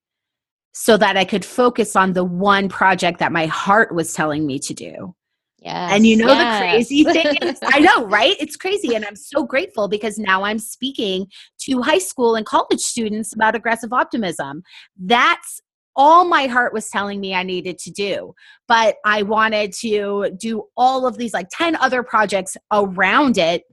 so 0.81 0.95
that 0.95 1.17
I 1.17 1.25
could 1.25 1.43
focus 1.43 1.97
on 1.97 2.13
the 2.13 2.23
one 2.23 2.69
project 2.69 3.19
that 3.19 3.33
my 3.33 3.47
heart 3.47 3.93
was 3.93 4.13
telling 4.13 4.47
me 4.47 4.59
to 4.59 4.73
do. 4.73 5.13
Yeah. 5.57 5.93
And 5.93 6.07
you 6.07 6.15
know 6.15 6.27
yes. 6.27 6.57
the 6.57 6.69
crazy 6.71 7.03
thing 7.03 7.35
is, 7.41 7.59
I 7.63 7.79
know, 7.79 8.05
right? 8.07 8.37
It's 8.39 8.55
crazy. 8.55 8.95
And 8.95 9.03
I'm 9.03 9.17
so 9.17 9.43
grateful 9.43 9.89
because 9.89 10.17
now 10.17 10.43
I'm 10.43 10.57
speaking 10.57 11.27
to 11.63 11.81
high 11.81 11.97
school 11.97 12.35
and 12.35 12.45
college 12.45 12.79
students 12.79 13.35
about 13.35 13.55
aggressive 13.55 13.91
optimism. 13.91 14.63
That's 14.97 15.59
all 15.97 16.23
my 16.23 16.47
heart 16.47 16.73
was 16.73 16.87
telling 16.87 17.19
me 17.19 17.33
I 17.35 17.43
needed 17.43 17.77
to 17.79 17.91
do. 17.91 18.33
But 18.69 18.95
I 19.03 19.23
wanted 19.23 19.73
to 19.81 20.31
do 20.39 20.63
all 20.77 21.05
of 21.05 21.17
these, 21.17 21.33
like 21.33 21.49
10 21.51 21.75
other 21.75 22.03
projects 22.03 22.55
around 22.71 23.37
it, 23.37 23.63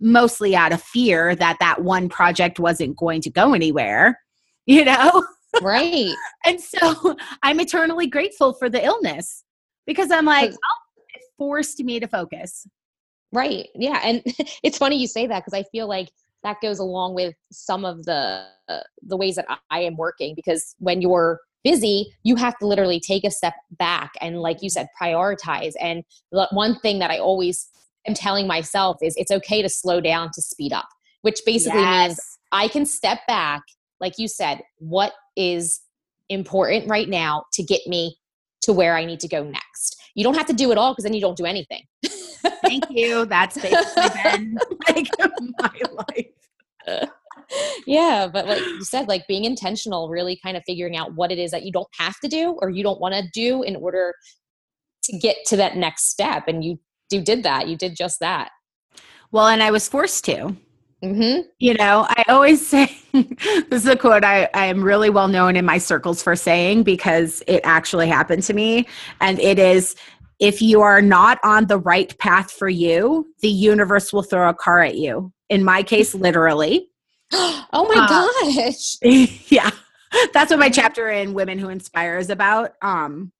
mostly 0.00 0.54
out 0.54 0.72
of 0.72 0.80
fear 0.80 1.34
that 1.34 1.56
that 1.58 1.82
one 1.82 2.08
project 2.08 2.60
wasn't 2.60 2.96
going 2.96 3.22
to 3.22 3.30
go 3.30 3.54
anywhere, 3.54 4.20
you 4.66 4.84
know? 4.84 5.26
Right. 5.62 6.14
and 6.44 6.60
so 6.60 7.16
I'm 7.42 7.60
eternally 7.60 8.06
grateful 8.06 8.52
for 8.54 8.68
the 8.68 8.84
illness 8.84 9.44
because 9.86 10.10
I'm 10.10 10.24
like, 10.24 10.50
oh, 10.52 11.02
it 11.14 11.22
forced 11.38 11.82
me 11.82 12.00
to 12.00 12.08
focus. 12.08 12.66
Right. 13.32 13.68
Yeah. 13.74 14.00
And 14.02 14.22
it's 14.62 14.78
funny 14.78 14.96
you 14.96 15.06
say 15.06 15.26
that 15.26 15.44
because 15.44 15.58
I 15.58 15.64
feel 15.64 15.88
like 15.88 16.08
that 16.42 16.60
goes 16.60 16.78
along 16.78 17.14
with 17.14 17.34
some 17.50 17.84
of 17.84 18.04
the 18.04 18.46
uh, 18.68 18.80
the 19.02 19.16
ways 19.16 19.36
that 19.36 19.46
I 19.70 19.80
am 19.80 19.96
working 19.96 20.34
because 20.34 20.74
when 20.78 21.00
you're 21.02 21.40
busy 21.64 22.14
you 22.22 22.36
have 22.36 22.56
to 22.58 22.66
literally 22.66 23.00
take 23.00 23.24
a 23.24 23.30
step 23.30 23.54
back 23.78 24.12
and 24.20 24.40
like 24.40 24.62
you 24.62 24.68
said 24.68 24.86
prioritize 25.00 25.72
and 25.80 26.04
the 26.30 26.46
one 26.50 26.78
thing 26.80 26.98
that 26.98 27.10
I 27.10 27.18
always 27.18 27.68
am 28.06 28.12
telling 28.12 28.46
myself 28.46 28.98
is 29.02 29.14
it's 29.16 29.30
okay 29.30 29.62
to 29.62 29.68
slow 29.70 30.00
down 30.00 30.30
to 30.34 30.42
speed 30.42 30.74
up 30.74 30.88
which 31.22 31.40
basically 31.46 31.80
yes. 31.80 32.08
means 32.08 32.20
I 32.52 32.68
can 32.68 32.84
step 32.84 33.20
back 33.26 33.62
like 34.04 34.18
you 34.18 34.28
said, 34.28 34.60
what 34.76 35.14
is 35.34 35.80
important 36.28 36.90
right 36.90 37.08
now 37.08 37.44
to 37.54 37.62
get 37.62 37.80
me 37.86 38.18
to 38.60 38.72
where 38.74 38.94
I 38.96 39.06
need 39.06 39.18
to 39.20 39.28
go 39.28 39.42
next? 39.42 39.96
You 40.14 40.22
don't 40.22 40.34
have 40.34 40.46
to 40.48 40.52
do 40.52 40.70
it 40.72 40.78
all 40.78 40.92
because 40.92 41.04
then 41.04 41.14
you 41.14 41.22
don't 41.22 41.38
do 41.38 41.46
anything. 41.46 41.82
Thank 42.66 42.84
you. 42.90 43.24
That's 43.24 43.58
basically 43.58 44.20
been 44.22 44.58
like 44.88 45.08
my 45.58 45.80
life. 46.86 47.08
yeah, 47.86 48.28
but 48.30 48.46
like 48.46 48.60
you 48.60 48.84
said, 48.84 49.08
like 49.08 49.26
being 49.26 49.46
intentional, 49.46 50.10
really 50.10 50.38
kind 50.44 50.58
of 50.58 50.62
figuring 50.66 50.98
out 50.98 51.14
what 51.14 51.32
it 51.32 51.38
is 51.38 51.50
that 51.52 51.64
you 51.64 51.72
don't 51.72 51.88
have 51.98 52.20
to 52.20 52.28
do 52.28 52.58
or 52.60 52.68
you 52.68 52.82
don't 52.82 53.00
want 53.00 53.14
to 53.14 53.22
do 53.32 53.62
in 53.62 53.74
order 53.74 54.12
to 55.04 55.18
get 55.18 55.38
to 55.46 55.56
that 55.56 55.76
next 55.78 56.10
step. 56.10 56.44
And 56.46 56.62
you 56.62 56.78
you 57.10 57.22
did 57.22 57.42
that. 57.44 57.68
You 57.68 57.76
did 57.76 57.96
just 57.96 58.20
that. 58.20 58.50
Well, 59.32 59.46
and 59.46 59.62
I 59.62 59.70
was 59.70 59.88
forced 59.88 60.26
to. 60.26 60.56
Mm-hmm. 61.04 61.40
You 61.58 61.74
know, 61.74 62.06
I 62.08 62.24
always 62.28 62.66
say 62.66 62.96
this 63.12 63.82
is 63.82 63.86
a 63.86 63.96
quote 63.96 64.24
I, 64.24 64.48
I 64.54 64.66
am 64.66 64.82
really 64.82 65.10
well 65.10 65.28
known 65.28 65.56
in 65.56 65.64
my 65.64 65.78
circles 65.78 66.22
for 66.22 66.34
saying 66.34 66.82
because 66.82 67.42
it 67.46 67.60
actually 67.64 68.08
happened 68.08 68.42
to 68.44 68.54
me. 68.54 68.86
And 69.20 69.38
it 69.38 69.58
is 69.58 69.96
if 70.40 70.60
you 70.60 70.80
are 70.80 71.00
not 71.00 71.38
on 71.44 71.66
the 71.66 71.78
right 71.78 72.16
path 72.18 72.50
for 72.50 72.68
you, 72.68 73.26
the 73.40 73.48
universe 73.48 74.12
will 74.12 74.22
throw 74.22 74.48
a 74.48 74.54
car 74.54 74.82
at 74.82 74.96
you. 74.96 75.32
In 75.48 75.64
my 75.64 75.82
case, 75.82 76.14
literally. 76.14 76.88
oh 77.32 77.92
my 77.94 78.04
uh, 78.04 78.08
gosh. 78.08 78.96
yeah. 79.50 79.70
That's 80.32 80.50
what 80.50 80.60
my 80.60 80.70
chapter 80.70 81.10
in 81.10 81.34
Women 81.34 81.58
Who 81.58 81.68
Inspire 81.68 82.18
is 82.18 82.30
about. 82.30 82.72
Um, 82.82 83.32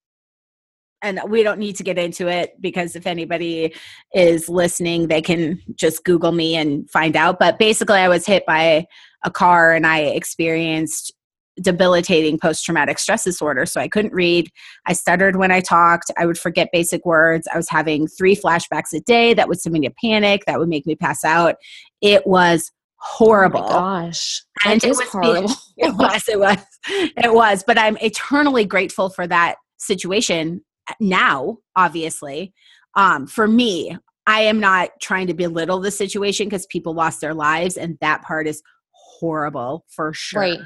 and 1.04 1.20
we 1.28 1.42
don't 1.42 1.58
need 1.58 1.76
to 1.76 1.84
get 1.84 1.98
into 1.98 2.28
it 2.28 2.60
because 2.60 2.96
if 2.96 3.06
anybody 3.06 3.74
is 4.14 4.48
listening, 4.48 5.08
they 5.08 5.20
can 5.20 5.60
just 5.74 6.02
Google 6.04 6.32
me 6.32 6.56
and 6.56 6.90
find 6.90 7.14
out. 7.14 7.38
But 7.38 7.58
basically, 7.58 7.98
I 7.98 8.08
was 8.08 8.24
hit 8.26 8.46
by 8.46 8.86
a 9.22 9.30
car 9.30 9.72
and 9.72 9.86
I 9.86 10.00
experienced 10.00 11.12
debilitating 11.60 12.38
post 12.38 12.64
traumatic 12.64 12.98
stress 12.98 13.22
disorder. 13.22 13.66
So 13.66 13.80
I 13.80 13.86
couldn't 13.86 14.14
read. 14.14 14.48
I 14.86 14.94
stuttered 14.94 15.36
when 15.36 15.52
I 15.52 15.60
talked. 15.60 16.10
I 16.18 16.26
would 16.26 16.38
forget 16.38 16.70
basic 16.72 17.04
words. 17.04 17.46
I 17.52 17.56
was 17.56 17.68
having 17.68 18.08
three 18.08 18.34
flashbacks 18.34 18.92
a 18.94 19.00
day 19.00 19.34
that 19.34 19.46
would 19.46 19.60
send 19.60 19.74
me 19.74 19.80
to 19.80 19.94
panic, 20.02 20.44
that 20.46 20.58
would 20.58 20.68
make 20.68 20.86
me 20.86 20.96
pass 20.96 21.22
out. 21.22 21.56
It 22.00 22.26
was 22.26 22.72
horrible. 22.96 23.62
Oh 23.62 23.68
gosh. 23.68 24.42
And 24.64 24.82
it 24.82 24.88
was 24.88 25.02
horrible. 25.02 25.52
it 25.76 25.94
was, 25.94 26.28
it 26.28 26.40
was, 26.40 26.58
it 26.88 27.32
was. 27.32 27.62
But 27.64 27.78
I'm 27.78 27.98
eternally 27.98 28.64
grateful 28.64 29.10
for 29.10 29.26
that 29.26 29.56
situation 29.76 30.62
now, 31.00 31.58
obviously. 31.76 32.52
Um, 32.94 33.26
for 33.26 33.46
me, 33.46 33.96
I 34.26 34.42
am 34.42 34.60
not 34.60 34.90
trying 35.00 35.26
to 35.26 35.34
belittle 35.34 35.80
the 35.80 35.90
situation 35.90 36.46
because 36.46 36.66
people 36.66 36.94
lost 36.94 37.20
their 37.20 37.34
lives, 37.34 37.76
and 37.76 37.98
that 38.00 38.22
part 38.22 38.46
is 38.46 38.62
horrible 38.90 39.84
for 39.88 40.12
sure. 40.14 40.40
Right. 40.40 40.60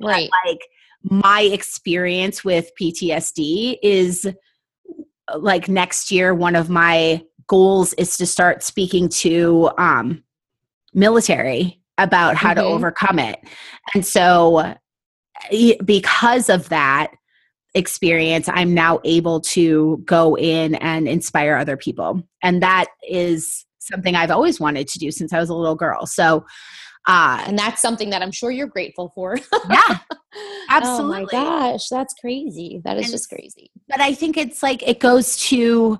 Right. 0.00 0.30
But 0.30 0.50
like 0.50 0.60
my 1.02 1.42
experience 1.42 2.44
with 2.44 2.70
PTSD 2.80 3.78
is 3.82 4.26
like 5.36 5.68
next 5.68 6.10
year, 6.10 6.34
one 6.34 6.56
of 6.56 6.70
my 6.70 7.22
goals 7.46 7.92
is 7.94 8.16
to 8.16 8.26
start 8.26 8.62
speaking 8.62 9.08
to 9.08 9.70
um, 9.78 10.22
military 10.94 11.80
about 11.98 12.36
how 12.36 12.50
mm-hmm. 12.50 12.60
to 12.60 12.66
overcome 12.66 13.18
it. 13.18 13.38
And 13.94 14.04
so, 14.04 14.74
because 15.84 16.48
of 16.48 16.68
that 16.68 17.12
experience, 17.74 18.48
I'm 18.48 18.74
now 18.74 19.00
able 19.04 19.40
to 19.40 20.02
go 20.04 20.36
in 20.36 20.74
and 20.76 21.06
inspire 21.06 21.56
other 21.56 21.76
people. 21.76 22.22
And 22.42 22.62
that 22.62 22.86
is 23.08 23.64
something 23.78 24.14
I've 24.14 24.30
always 24.30 24.60
wanted 24.60 24.88
to 24.88 24.98
do 24.98 25.10
since 25.10 25.32
I 25.32 25.38
was 25.38 25.50
a 25.50 25.54
little 25.54 25.74
girl. 25.74 26.06
So, 26.06 26.44
uh, 27.06 27.42
and 27.46 27.58
that's 27.58 27.80
something 27.80 28.10
that 28.10 28.22
I'm 28.22 28.32
sure 28.32 28.50
you're 28.50 28.66
grateful 28.66 29.12
for. 29.14 29.38
yeah, 29.70 29.98
absolutely. 30.68 31.16
Oh 31.36 31.42
my 31.42 31.70
gosh, 31.70 31.88
that's 31.88 32.14
crazy. 32.14 32.80
That 32.84 32.98
is 32.98 33.06
and, 33.06 33.12
just 33.12 33.28
crazy. 33.28 33.70
But 33.88 34.00
I 34.00 34.14
think 34.14 34.36
it's 34.36 34.62
like 34.62 34.86
it 34.86 35.00
goes 35.00 35.36
to 35.48 35.98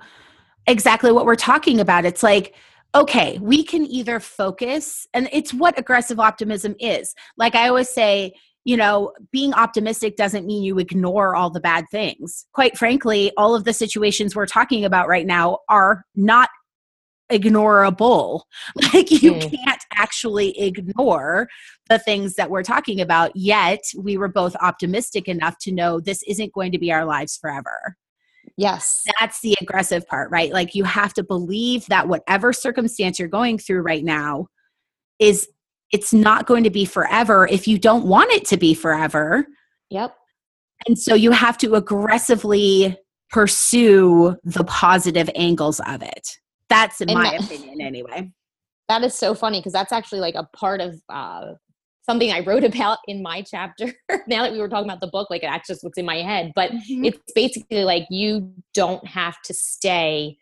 exactly 0.67 1.11
what 1.11 1.25
we're 1.25 1.37
talking 1.37 1.81
about. 1.81 2.05
It's 2.05 2.23
like, 2.23 2.55
okay, 2.95 3.39
we 3.41 3.65
can 3.65 3.87
either 3.87 4.21
focus, 4.21 5.07
and 5.15 5.29
it's 5.33 5.55
what 5.55 5.79
aggressive 5.79 6.21
optimism 6.21 6.75
is. 6.79 7.15
Like 7.39 7.55
I 7.55 7.69
always 7.69 7.89
say, 7.89 8.35
you 8.65 8.77
know, 8.77 9.13
being 9.33 9.55
optimistic 9.55 10.17
doesn't 10.17 10.47
mean 10.47 10.63
you 10.63 10.79
ignore 10.79 11.35
all 11.35 11.51
the 11.51 11.61
bad 11.61 11.87
things. 11.91 12.47
Quite 12.53 12.77
frankly, 12.77 13.33
all 13.37 13.55
of 13.55 13.65
the 13.65 13.73
situations 13.73 14.37
we're 14.37 14.47
talking 14.47 14.85
about 14.85 15.09
right 15.09 15.27
now 15.27 15.59
are 15.69 16.05
not 16.15 16.51
ignorable. 17.31 18.43
Like 18.93 19.11
you 19.11 19.35
mm. 19.35 19.65
can't 19.65 19.83
actually 19.95 20.59
ignore 20.61 21.49
the 21.89 21.99
things 21.99 22.35
that 22.35 22.51
we're 22.51 22.63
talking 22.63 23.01
about, 23.01 23.33
yet 23.35 23.81
we 23.97 24.17
were 24.17 24.29
both 24.29 24.57
optimistic 24.61 25.29
enough 25.29 25.57
to 25.63 25.73
know 25.73 26.01
this 26.01 26.23
isn't 26.25 26.53
going 26.53 26.73
to 26.73 26.79
be 26.79 26.93
our 26.93 27.05
lives 27.05 27.37
forever. 27.37 27.97
Yes. 28.57 29.05
That's 29.19 29.41
the 29.41 29.57
aggressive 29.61 30.07
part, 30.07 30.31
right? 30.31 30.53
Like 30.53 30.75
you 30.75 30.85
have 30.85 31.15
to 31.15 31.23
believe 31.23 31.87
that 31.87 32.09
whatever 32.09 32.53
circumstance 32.53 33.19
you're 33.19 33.29
going 33.29 33.59
through 33.59 33.83
right 33.83 34.05
now 34.05 34.47
is 35.19 35.49
it's 35.93 36.13
not 36.13 36.47
going 36.47 36.65
to 36.65 36.71
be 36.71 36.85
forever 36.85 37.47
if 37.49 37.67
you 37.67 37.79
don't 37.79 38.07
want 38.07 38.31
it 38.33 38.45
to 38.47 38.57
be 38.57 38.75
forever. 38.75 39.47
Yep. 39.91 40.15
And 40.87 40.99
so 40.99 41.15
you 41.15 41.31
have 41.33 41.59
to 41.59 41.75
aggressively 41.75 42.97
pursue 43.31 44.37
the 44.45 44.65
positive 44.65 45.31
angles 45.35 45.81
of 45.87 46.03
it. 46.03 46.39
That's 46.69 47.01
in 47.01 47.11
and 47.11 47.19
my 47.19 47.31
that, 47.31 47.45
opinion, 47.45 47.81
anyway. 47.81 48.31
That 48.89 49.03
is 49.05 49.15
so 49.15 49.35
funny 49.35 49.61
because 49.61 49.73
that's 49.73 49.93
actually 49.93 50.21
like 50.21 50.35
a 50.35 50.49
part 50.57 50.81
of 50.81 51.01
uh, 51.09 51.55
something 52.03 52.33
I 52.33 52.41
wrote 52.41 52.65
about 52.73 52.99
in 53.07 53.23
my 53.23 53.43
chapter. 53.43 53.93
now 54.27 54.43
that 54.43 54.53
we 54.53 54.59
were 54.59 54.69
talking 54.69 54.89
about 54.89 55.01
the 55.01 55.09
book, 55.09 55.29
like 55.31 55.43
that's 55.43 55.69
just 55.69 55.85
what's 55.85 55.99
in 55.99 56.07
my 56.07 56.23
head. 56.23 56.53
But 56.55 56.71
mm-hmm. 56.73 57.05
it's 57.05 57.33
basically 57.35 57.85
like 57.85 58.07
you 58.11 58.53
don't 58.75 59.07
have 59.07 59.41
to 59.43 59.55
stay 59.55 60.39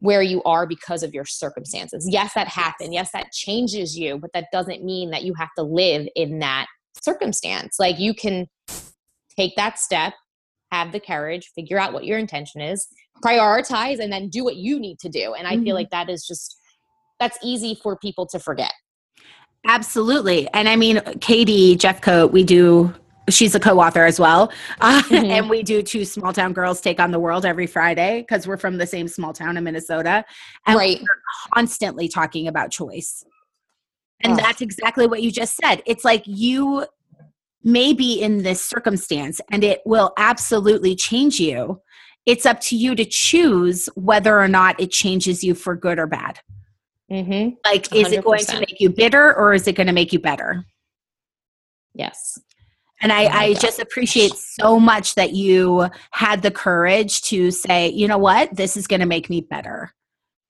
where 0.00 0.22
you 0.22 0.42
are 0.44 0.66
because 0.66 1.02
of 1.02 1.14
your 1.14 1.24
circumstances. 1.24 2.06
Yes, 2.10 2.32
that 2.34 2.48
happened. 2.48 2.92
Yes, 2.92 3.10
that 3.12 3.32
changes 3.32 3.98
you, 3.98 4.18
but 4.18 4.30
that 4.34 4.46
doesn't 4.52 4.84
mean 4.84 5.10
that 5.10 5.22
you 5.22 5.34
have 5.34 5.48
to 5.56 5.62
live 5.62 6.06
in 6.14 6.38
that 6.40 6.66
circumstance. 7.02 7.76
Like 7.78 7.98
you 7.98 8.14
can 8.14 8.46
take 9.36 9.56
that 9.56 9.78
step, 9.78 10.12
have 10.70 10.92
the 10.92 11.00
courage, 11.00 11.50
figure 11.54 11.78
out 11.78 11.92
what 11.92 12.04
your 12.04 12.18
intention 12.18 12.60
is, 12.60 12.86
prioritize 13.22 13.98
and 13.98 14.12
then 14.12 14.28
do 14.28 14.44
what 14.44 14.56
you 14.56 14.78
need 14.78 14.98
to 14.98 15.08
do 15.08 15.34
and 15.34 15.46
i 15.46 15.54
mm-hmm. 15.54 15.64
feel 15.64 15.74
like 15.74 15.90
that 15.90 16.08
is 16.08 16.26
just 16.26 16.56
that's 17.18 17.38
easy 17.42 17.78
for 17.82 17.96
people 17.96 18.26
to 18.26 18.38
forget 18.38 18.72
absolutely 19.66 20.48
and 20.52 20.68
i 20.68 20.76
mean 20.76 21.00
katie 21.20 21.76
jeffcoat 21.76 22.30
we 22.30 22.44
do 22.44 22.92
she's 23.28 23.54
a 23.54 23.60
co-author 23.60 24.04
as 24.04 24.20
well 24.20 24.52
uh, 24.80 25.02
mm-hmm. 25.02 25.24
and 25.24 25.50
we 25.50 25.62
do 25.62 25.82
two 25.82 26.04
small 26.04 26.32
town 26.32 26.52
girls 26.52 26.80
take 26.80 27.00
on 27.00 27.10
the 27.10 27.18
world 27.18 27.44
every 27.44 27.66
friday 27.66 28.20
because 28.20 28.46
we're 28.46 28.56
from 28.56 28.78
the 28.78 28.86
same 28.86 29.08
small 29.08 29.32
town 29.32 29.56
in 29.56 29.64
minnesota 29.64 30.24
and 30.66 30.76
right. 30.76 31.00
we're 31.00 31.52
constantly 31.54 32.08
talking 32.08 32.48
about 32.48 32.70
choice 32.70 33.24
and 34.20 34.32
oh. 34.32 34.36
that's 34.36 34.60
exactly 34.60 35.06
what 35.06 35.22
you 35.22 35.30
just 35.30 35.56
said 35.56 35.82
it's 35.86 36.04
like 36.04 36.22
you 36.26 36.86
may 37.62 37.92
be 37.92 38.20
in 38.20 38.42
this 38.42 38.62
circumstance 38.62 39.40
and 39.50 39.64
it 39.64 39.80
will 39.84 40.12
absolutely 40.16 40.94
change 40.94 41.40
you 41.40 41.80
it's 42.26 42.44
up 42.44 42.60
to 42.60 42.76
you 42.76 42.94
to 42.96 43.04
choose 43.04 43.88
whether 43.94 44.38
or 44.38 44.48
not 44.48 44.78
it 44.80 44.90
changes 44.90 45.44
you 45.44 45.54
for 45.54 45.76
good 45.76 45.98
or 45.98 46.08
bad. 46.08 46.40
Mm-hmm. 47.10 47.54
Like, 47.64 47.84
100%. 47.84 48.00
is 48.04 48.12
it 48.12 48.24
going 48.24 48.44
to 48.44 48.58
make 48.58 48.80
you 48.80 48.90
bitter 48.90 49.34
or 49.34 49.54
is 49.54 49.68
it 49.68 49.76
going 49.76 49.86
to 49.86 49.92
make 49.92 50.12
you 50.12 50.18
better? 50.18 50.66
Yes. 51.94 52.38
And 53.02 53.12
I, 53.12 53.26
oh 53.26 53.30
I 53.30 53.54
just 53.54 53.78
appreciate 53.78 54.32
so 54.34 54.80
much 54.80 55.14
that 55.16 55.32
you 55.32 55.88
had 56.12 56.42
the 56.42 56.50
courage 56.50 57.22
to 57.22 57.50
say, 57.50 57.88
you 57.88 58.08
know 58.08 58.18
what, 58.18 58.54
this 58.54 58.76
is 58.76 58.86
going 58.86 59.00
to 59.00 59.06
make 59.06 59.28
me 59.28 59.42
better. 59.42 59.92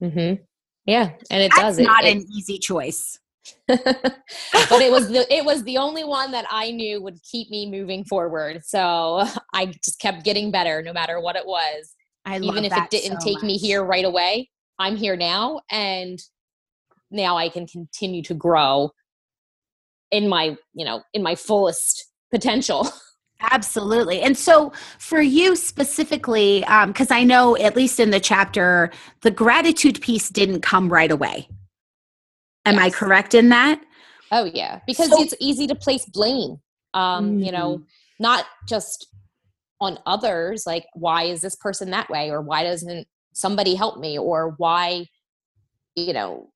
Mm-hmm. 0.02 0.42
Yeah, 0.85 1.11
and 1.30 1.42
it 1.42 1.50
That's 1.56 1.76
does. 1.76 1.78
Not 1.80 2.04
it, 2.04 2.12
an 2.12 2.18
it, 2.22 2.28
easy 2.32 2.59
choice. 2.59 3.18
but 3.68 3.80
it 3.82 4.90
was 4.90 5.09
the 5.09 5.26
it 5.32 5.44
was 5.44 5.62
the 5.64 5.78
only 5.78 6.04
one 6.04 6.32
that 6.32 6.46
I 6.50 6.70
knew 6.70 7.00
would 7.02 7.20
keep 7.22 7.50
me 7.50 7.70
moving 7.70 8.04
forward. 8.04 8.62
So 8.64 9.24
I 9.54 9.66
just 9.66 10.00
kept 10.00 10.24
getting 10.24 10.50
better 10.50 10.82
no 10.82 10.92
matter 10.92 11.20
what 11.20 11.37
it 11.37 11.46
was. 11.46 11.94
I 12.24 12.38
even 12.38 12.64
if 12.64 12.72
it 12.72 12.90
didn't 12.90 13.20
so 13.20 13.26
take 13.26 13.37
much. 13.37 13.44
me 13.44 13.59
here 13.59 13.85
right 13.85 14.04
away. 14.04 14.50
I'm 14.78 14.96
here 14.96 15.16
now 15.16 15.61
and 15.70 16.18
now 17.11 17.37
I 17.37 17.48
can 17.48 17.66
continue 17.66 18.22
to 18.24 18.35
grow 18.35 18.90
in 20.11 20.28
my, 20.28 20.56
you 20.74 20.85
know, 20.85 21.02
in 21.14 21.22
my 21.22 21.35
fullest 21.35 22.11
potential. 22.30 22.88
Absolutely. 23.52 24.22
And 24.22 24.36
so, 24.36 24.72
for 24.98 25.20
you 25.20 25.56
specifically, 25.56 26.60
because 26.86 27.10
um, 27.10 27.16
I 27.16 27.22
know, 27.22 27.56
at 27.56 27.76
least 27.76 28.00
in 28.00 28.10
the 28.10 28.20
chapter, 28.20 28.90
the 29.20 29.30
gratitude 29.30 30.00
piece 30.00 30.30
didn't 30.30 30.62
come 30.62 30.88
right 30.88 31.10
away. 31.10 31.48
Am 32.64 32.76
yes. 32.76 32.82
I 32.82 32.90
correct 32.90 33.34
in 33.34 33.50
that? 33.50 33.80
Oh 34.32 34.44
yeah, 34.44 34.80
because 34.86 35.10
so, 35.10 35.22
it's 35.22 35.34
easy 35.38 35.66
to 35.66 35.74
place 35.74 36.06
blame. 36.06 36.56
Um, 36.94 37.26
mm-hmm. 37.26 37.40
you 37.40 37.52
know, 37.52 37.76
mm-hmm. 37.76 37.84
not 38.18 38.46
just 38.66 39.06
on 39.80 39.98
others 40.06 40.64
like 40.66 40.86
why 40.94 41.24
is 41.24 41.40
this 41.40 41.56
person 41.56 41.90
that 41.90 42.08
way 42.08 42.30
or 42.30 42.40
why 42.40 42.62
doesn't 42.62 43.06
somebody 43.34 43.74
help 43.74 43.98
me 43.98 44.18
or 44.18 44.54
why 44.56 45.04
you 45.94 46.12
know 46.12 46.48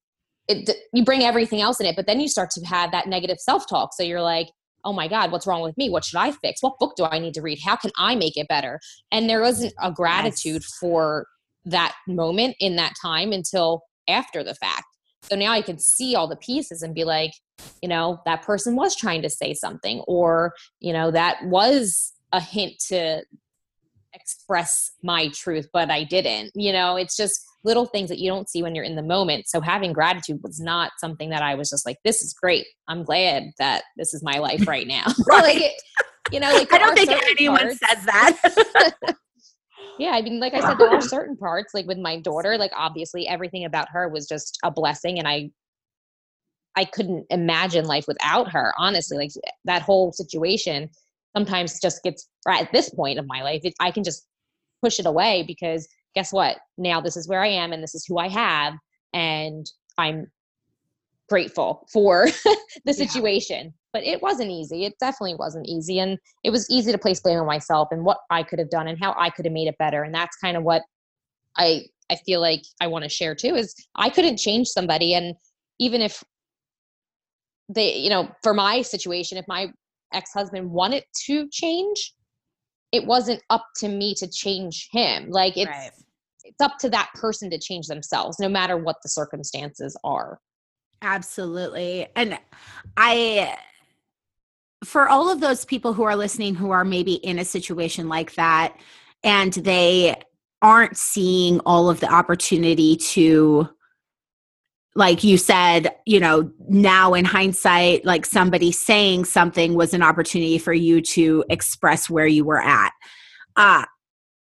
it 0.49 0.71
you 0.95 1.05
bring 1.05 1.23
everything 1.23 1.61
else 1.61 1.81
in 1.81 1.87
it 1.87 1.97
but 1.97 2.07
then 2.07 2.19
you 2.19 2.29
start 2.29 2.51
to 2.51 2.65
have 2.65 2.91
that 2.93 3.07
negative 3.07 3.39
self-talk 3.39 3.93
so 3.93 4.03
you're 4.03 4.23
like 4.23 4.49
oh 4.85 4.93
my 4.93 5.09
god 5.09 5.33
what's 5.33 5.47
wrong 5.47 5.63
with 5.63 5.77
me? 5.77 5.91
What 5.91 6.05
should 6.05 6.19
i 6.19 6.33
fix? 6.33 6.63
What 6.63 6.79
book 6.79 6.95
do 6.97 7.05
i 7.05 7.19
need 7.19 7.35
to 7.35 7.43
read? 7.43 7.59
How 7.65 7.77
can 7.77 7.91
i 7.99 8.15
make 8.15 8.37
it 8.37 8.49
better? 8.49 8.81
And 9.13 9.29
there 9.29 9.41
wasn't 9.41 9.75
a 9.83 9.91
gratitude 9.93 10.63
yes. 10.63 10.77
for 10.81 11.27
that 11.65 11.95
moment 12.09 12.57
in 12.61 12.77
that 12.77 12.95
time 13.01 13.33
until 13.33 13.83
after 14.09 14.43
the 14.43 14.55
fact. 14.55 14.85
So 15.23 15.37
now 15.37 15.53
I 15.53 15.63
can 15.63 15.79
see 15.79 16.15
all 16.15 16.27
the 16.27 16.37
pieces 16.37 16.83
and 16.83 16.95
be 16.95 17.05
like, 17.05 17.33
you 17.83 17.89
know, 17.89 18.21
that 18.25 18.43
person 18.43 18.75
was 18.75 18.97
trying 18.97 19.23
to 19.23 19.31
say 19.31 19.53
something, 19.53 20.01
or, 20.07 20.55
you 20.81 20.93
know, 20.93 21.11
that 21.11 21.45
was 21.45 22.15
a 22.33 22.41
hint 22.41 22.79
to 22.89 23.23
express 24.15 24.93
my 25.03 25.29
truth, 25.29 25.69
but 25.73 25.91
I 25.91 26.05
didn't. 26.05 26.53
You 26.55 26.73
know, 26.73 26.97
it's 26.97 27.17
just 27.17 27.39
little 27.65 27.87
things 27.87 28.09
that 28.09 28.19
you 28.19 28.31
don't 28.31 28.49
see 28.49 28.63
when 28.63 28.75
you're 28.75 28.85
in 28.85 28.97
the 28.97 29.03
moment. 29.03 29.49
So 29.49 29.61
having 29.61 29.93
gratitude 29.93 30.41
was 30.43 30.61
not 30.61 30.93
something 30.99 31.31
that 31.31 31.43
I 31.43 31.55
was 31.55 31.69
just 31.69 31.85
like, 31.85 31.99
this 32.05 32.23
is 32.23 32.33
great. 32.33 32.67
I'm 32.89 33.05
glad 33.05 33.51
that 33.59 33.85
this 33.97 34.15
is 34.15 34.23
my 34.23 34.39
life 34.39 34.67
right 34.67 34.87
now. 34.87 35.05
right. 35.29 35.43
like, 35.43 35.73
you 36.33 36.41
know, 36.41 36.53
like 36.53 36.73
I 36.73 36.79
don't 36.79 36.97
think 36.97 37.11
anyone 37.11 37.61
parts, 37.61 37.79
says 37.79 38.05
that. 38.07 38.95
yeah 39.99 40.13
i 40.13 40.23
mean 40.23 40.41
like 40.41 40.55
i 40.55 40.61
said 40.61 40.79
there 40.79 40.89
are 40.89 41.01
certain 41.01 41.37
parts 41.37 41.75
like 41.75 41.87
with 41.87 41.99
my 41.99 42.19
daughter 42.21 42.57
like 42.57 42.73
obviously 42.75 43.29
everything 43.29 43.67
about 43.67 43.87
her 43.91 44.09
was 44.09 44.27
just 44.27 44.59
a 44.65 44.71
blessing 44.71 45.19
and 45.19 45.29
i 45.29 45.51
i 46.75 46.85
couldn't 46.85 47.27
imagine 47.29 47.85
life 47.85 48.07
without 48.09 48.51
her 48.51 48.73
honestly 48.79 49.19
like 49.19 49.31
that 49.67 49.83
whole 49.83 50.11
situation 50.13 50.89
sometimes 51.37 51.79
just 51.81 52.03
gets 52.03 52.29
at 52.49 52.73
this 52.73 52.89
point 52.91 53.19
of 53.19 53.27
my 53.27 53.43
life 53.43 53.61
it, 53.63 53.75
i 53.79 53.91
can 53.91 54.03
just 54.03 54.27
push 54.83 54.99
it 54.99 55.07
away 55.07 55.45
because 55.47 55.87
guess 56.15 56.33
what 56.33 56.57
now 56.79 57.01
this 57.01 57.17
is 57.17 57.29
where 57.29 57.43
i 57.43 57.49
am 57.49 57.73
and 57.73 57.83
this 57.83 57.95
is 57.95 58.05
who 58.07 58.19
i 58.19 58.29
have 58.29 58.75
and 59.13 59.67
i'm 59.99 60.27
grateful 61.29 61.87
for 61.93 62.27
the 62.85 62.93
situation 62.93 63.73
but 63.93 64.05
it 64.05 64.23
wasn't 64.23 64.51
easy. 64.51 64.85
It 64.85 64.95
definitely 65.01 65.35
wasn't 65.35 65.67
easy. 65.67 65.99
And 65.99 66.19
it 66.45 66.51
was 66.51 66.69
easy 66.71 66.93
to 66.93 66.99
place 66.99 67.21
blame 67.21 67.39
on 67.39 67.47
myself 67.47 67.89
and 67.91 68.05
what 68.05 68.19
I 68.31 68.43
could 68.43 68.59
have 68.59 68.71
done 68.71 68.89
and 68.89 68.99
how 68.99 69.15
I 69.19 69.31
could 69.31 69.45
have 69.45 69.53
made 69.53 69.69
it 69.69 69.79
better. 69.79 70.03
And 70.03 70.15
that's 70.15 70.37
kind 70.37 70.57
of 70.57 70.63
what 70.63 70.83
I 71.57 71.83
I 72.11 72.17
feel 72.27 72.41
like 72.41 72.63
I 72.81 72.89
want 72.89 73.05
to 73.05 73.09
share 73.09 73.35
too 73.35 73.55
is 73.55 73.75
I 73.95 74.11
couldn't 74.11 74.39
change 74.39 74.69
somebody 74.69 75.15
and 75.15 75.35
even 75.79 76.01
if 76.01 76.23
they 77.69 77.97
you 77.97 78.11
know 78.11 78.29
for 78.43 78.53
my 78.53 78.83
situation 78.83 79.39
if 79.39 79.45
my 79.47 79.69
ex-husband 80.13 80.69
wanted 80.69 81.05
to 81.27 81.49
change 81.53 82.15
it 82.93 83.07
wasn't 83.07 83.43
up 83.51 83.67
to 83.77 83.89
me 83.89 84.15
to 84.15 84.29
change 84.29 84.89
him. 84.91 85.31
Like 85.31 85.57
it's 85.57 85.71
right. 85.71 85.91
it's 86.45 86.61
up 86.61 86.79
to 86.79 86.91
that 86.91 87.11
person 87.15 87.51
to 87.51 87.59
change 87.59 87.87
themselves 87.87 88.39
no 88.39 88.49
matter 88.49 88.77
what 88.77 88.97
the 89.03 89.09
circumstances 89.09 89.97
are. 90.05 90.41
Absolutely. 91.03 92.09
And 92.17 92.39
i 92.97 93.57
for 94.85 95.09
all 95.09 95.31
of 95.31 95.41
those 95.41 95.65
people 95.67 95.93
who 95.93 96.05
are 96.05 96.17
listening 96.17 96.55
who 96.55 96.71
are 96.71 96.85
maybe 96.85 97.15
in 97.15 97.39
a 97.39 97.45
situation 97.45 98.09
like 98.09 98.35
that 98.35 98.75
and 99.23 99.53
they 99.53 100.15
aren't 100.63 100.97
seeing 100.97 101.61
all 101.61 101.91
of 101.91 102.01
the 102.01 102.11
opportunity 102.11 102.97
to 102.97 103.69
like 104.97 105.23
you 105.23 105.39
said, 105.39 105.95
you 106.05 106.19
know, 106.19 106.51
now 106.69 107.15
in 107.15 107.25
hindsight, 107.25 108.05
like 108.05 108.27
somebody 108.27 108.73
saying 108.73 109.25
something 109.25 109.75
was 109.75 109.95
an 109.95 110.03
opportunity 110.03 110.59
for 110.59 110.73
you 110.73 111.01
to 111.01 111.45
express 111.49 112.11
where 112.11 112.27
you 112.27 112.45
were 112.45 112.61
at. 112.61 112.93
Uh, 113.57 113.85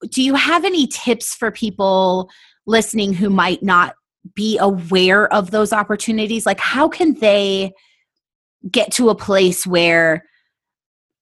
do 0.09 0.23
you 0.23 0.35
have 0.35 0.65
any 0.65 0.87
tips 0.87 1.35
for 1.35 1.51
people 1.51 2.29
listening 2.65 3.13
who 3.13 3.29
might 3.29 3.61
not 3.61 3.95
be 4.35 4.57
aware 4.57 5.31
of 5.31 5.51
those 5.51 5.71
opportunities? 5.71 6.45
Like, 6.45 6.59
how 6.59 6.87
can 6.87 7.13
they 7.15 7.71
get 8.69 8.91
to 8.93 9.09
a 9.09 9.15
place 9.15 9.67
where 9.67 10.25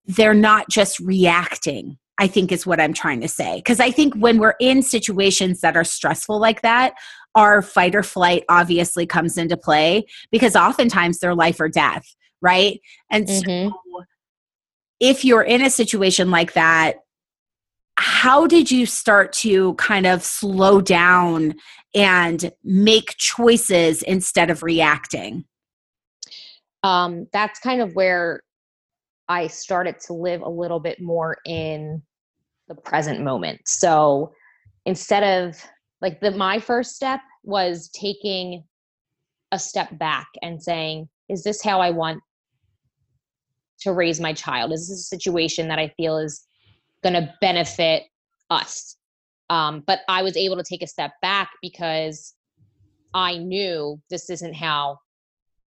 they're 0.06 0.34
not 0.34 0.70
just 0.70 1.00
reacting? 1.00 1.98
I 2.22 2.28
think 2.28 2.52
is 2.52 2.68
what 2.68 2.80
I'm 2.80 2.94
trying 2.94 3.20
to 3.22 3.28
say. 3.28 3.56
Because 3.58 3.80
I 3.80 3.90
think 3.90 4.14
when 4.14 4.38
we're 4.38 4.54
in 4.60 4.84
situations 4.84 5.62
that 5.62 5.76
are 5.76 5.84
stressful 5.84 6.40
like 6.40 6.62
that, 6.62 6.94
our 7.34 7.64
fight 7.64 7.96
or 7.96 8.04
flight 8.04 8.44
obviously 8.48 9.08
comes 9.08 9.40
into 9.40 9.58
play 9.58 10.06
because 10.30 10.56
oftentimes 10.56 11.18
they're 11.18 11.34
life 11.34 11.60
or 11.60 11.68
death, 11.68 12.06
right? 12.40 12.80
And 13.10 13.26
mm-hmm. 13.26 13.70
so 13.70 14.04
if 15.00 15.26
you're 15.26 15.42
in 15.42 15.64
a 15.64 15.70
situation 15.72 16.30
like 16.30 16.54
that, 16.54 16.98
how 17.98 18.46
did 18.46 18.70
you 18.70 18.86
start 18.86 19.34
to 19.34 19.74
kind 19.76 20.06
of 20.06 20.24
slow 20.24 20.80
down 20.80 21.56
and 21.96 22.52
make 22.64 23.16
choices 23.18 24.04
instead 24.04 24.52
of 24.52 24.62
reacting? 24.62 25.46
Um, 26.84 27.26
that's 27.34 27.60
kind 27.60 27.82
of 27.82 27.96
where 27.96 28.42
I 29.28 29.48
started 29.48 30.00
to 30.02 30.14
live 30.14 30.42
a 30.42 30.50
little 30.50 30.80
bit 30.80 31.02
more 31.02 31.38
in 31.48 32.04
the 32.68 32.76
present 32.76 33.22
moment. 33.22 33.62
So 33.66 34.34
instead 34.86 35.24
of 35.24 35.62
like 36.02 36.20
the 36.20 36.32
my 36.32 36.60
first 36.60 36.96
step 36.96 37.22
was 37.44 37.90
taking 37.90 38.64
a 39.52 39.60
step 39.60 39.98
back 39.98 40.28
and 40.42 40.62
saying 40.62 41.08
is 41.30 41.44
this 41.44 41.62
how 41.64 41.80
i 41.80 41.90
want 41.90 42.22
to 43.80 43.94
raise 43.94 44.20
my 44.20 44.34
child 44.34 44.72
is 44.72 44.90
this 44.90 45.00
a 45.00 45.04
situation 45.04 45.68
that 45.68 45.80
i 45.80 45.88
feel 45.98 46.18
is 46.18 46.46
going 47.04 47.14
to 47.14 47.34
benefit 47.42 48.04
us 48.50 48.98
um, 49.50 49.84
but 49.86 50.00
i 50.08 50.22
was 50.22 50.38
able 50.38 50.56
to 50.56 50.64
take 50.64 50.82
a 50.82 50.88
step 50.88 51.12
back 51.22 51.50
because 51.62 52.34
i 53.14 53.38
knew 53.38 54.00
this 54.10 54.30
isn't 54.30 54.56
how 54.56 54.98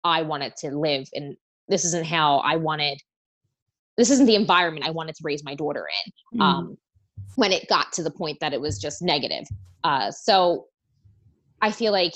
i 0.03 0.21
wanted 0.21 0.56
to 0.56 0.77
live 0.77 1.08
and 1.13 1.36
this 1.67 1.86
isn't 1.86 2.06
how 2.06 2.38
i 2.39 2.56
wanted 2.56 2.99
this 3.97 4.10
isn't 4.10 4.25
the 4.25 4.36
environment 4.36 4.86
i 4.86 4.91
wanted 4.91 5.15
to 5.15 5.21
raise 5.23 5.43
my 5.43 5.56
daughter 5.56 5.88
in 6.06 6.39
mm. 6.39 6.43
um, 6.43 6.77
when 7.36 7.52
it 7.52 7.67
got 7.67 7.91
to 7.93 8.04
the 8.04 8.12
point 8.12 8.39
that 8.39 8.54
it 8.54 8.62
was 8.62 8.80
just 8.80 9.02
negative. 9.02 9.45
Uh, 9.84 10.12
so 10.12 10.67
I 11.62 11.71
feel 11.71 11.91
like 11.91 12.13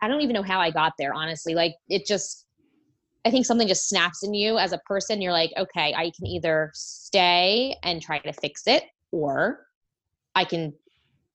I 0.00 0.08
don't 0.08 0.20
even 0.20 0.34
know 0.34 0.42
how 0.42 0.60
I 0.60 0.70
got 0.70 0.94
there, 0.98 1.14
honestly. 1.14 1.54
Like 1.54 1.74
it 1.88 2.06
just, 2.06 2.46
I 3.24 3.30
think 3.30 3.46
something 3.46 3.68
just 3.68 3.88
snaps 3.88 4.24
in 4.24 4.34
you 4.34 4.58
as 4.58 4.72
a 4.72 4.78
person. 4.78 5.22
You're 5.22 5.32
like, 5.32 5.52
okay, 5.56 5.94
I 5.94 6.10
can 6.16 6.26
either 6.26 6.70
stay 6.74 7.76
and 7.82 8.02
try 8.02 8.18
to 8.18 8.32
fix 8.32 8.66
it, 8.66 8.84
or 9.12 9.66
I 10.34 10.44
can 10.44 10.72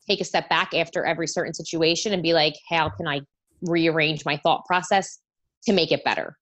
take 0.08 0.20
a 0.20 0.26
step 0.26 0.50
back 0.50 0.74
after 0.74 1.06
every 1.06 1.28
certain 1.28 1.54
situation 1.54 2.14
and 2.14 2.22
be 2.22 2.34
like, 2.34 2.56
how 2.70 2.90
can 2.90 3.08
I 3.08 3.22
rearrange 3.62 4.26
my 4.26 4.38
thought 4.38 4.66
process 4.66 5.20
to 5.66 5.74
make 5.74 5.92
it 5.92 6.04
better? 6.04 6.38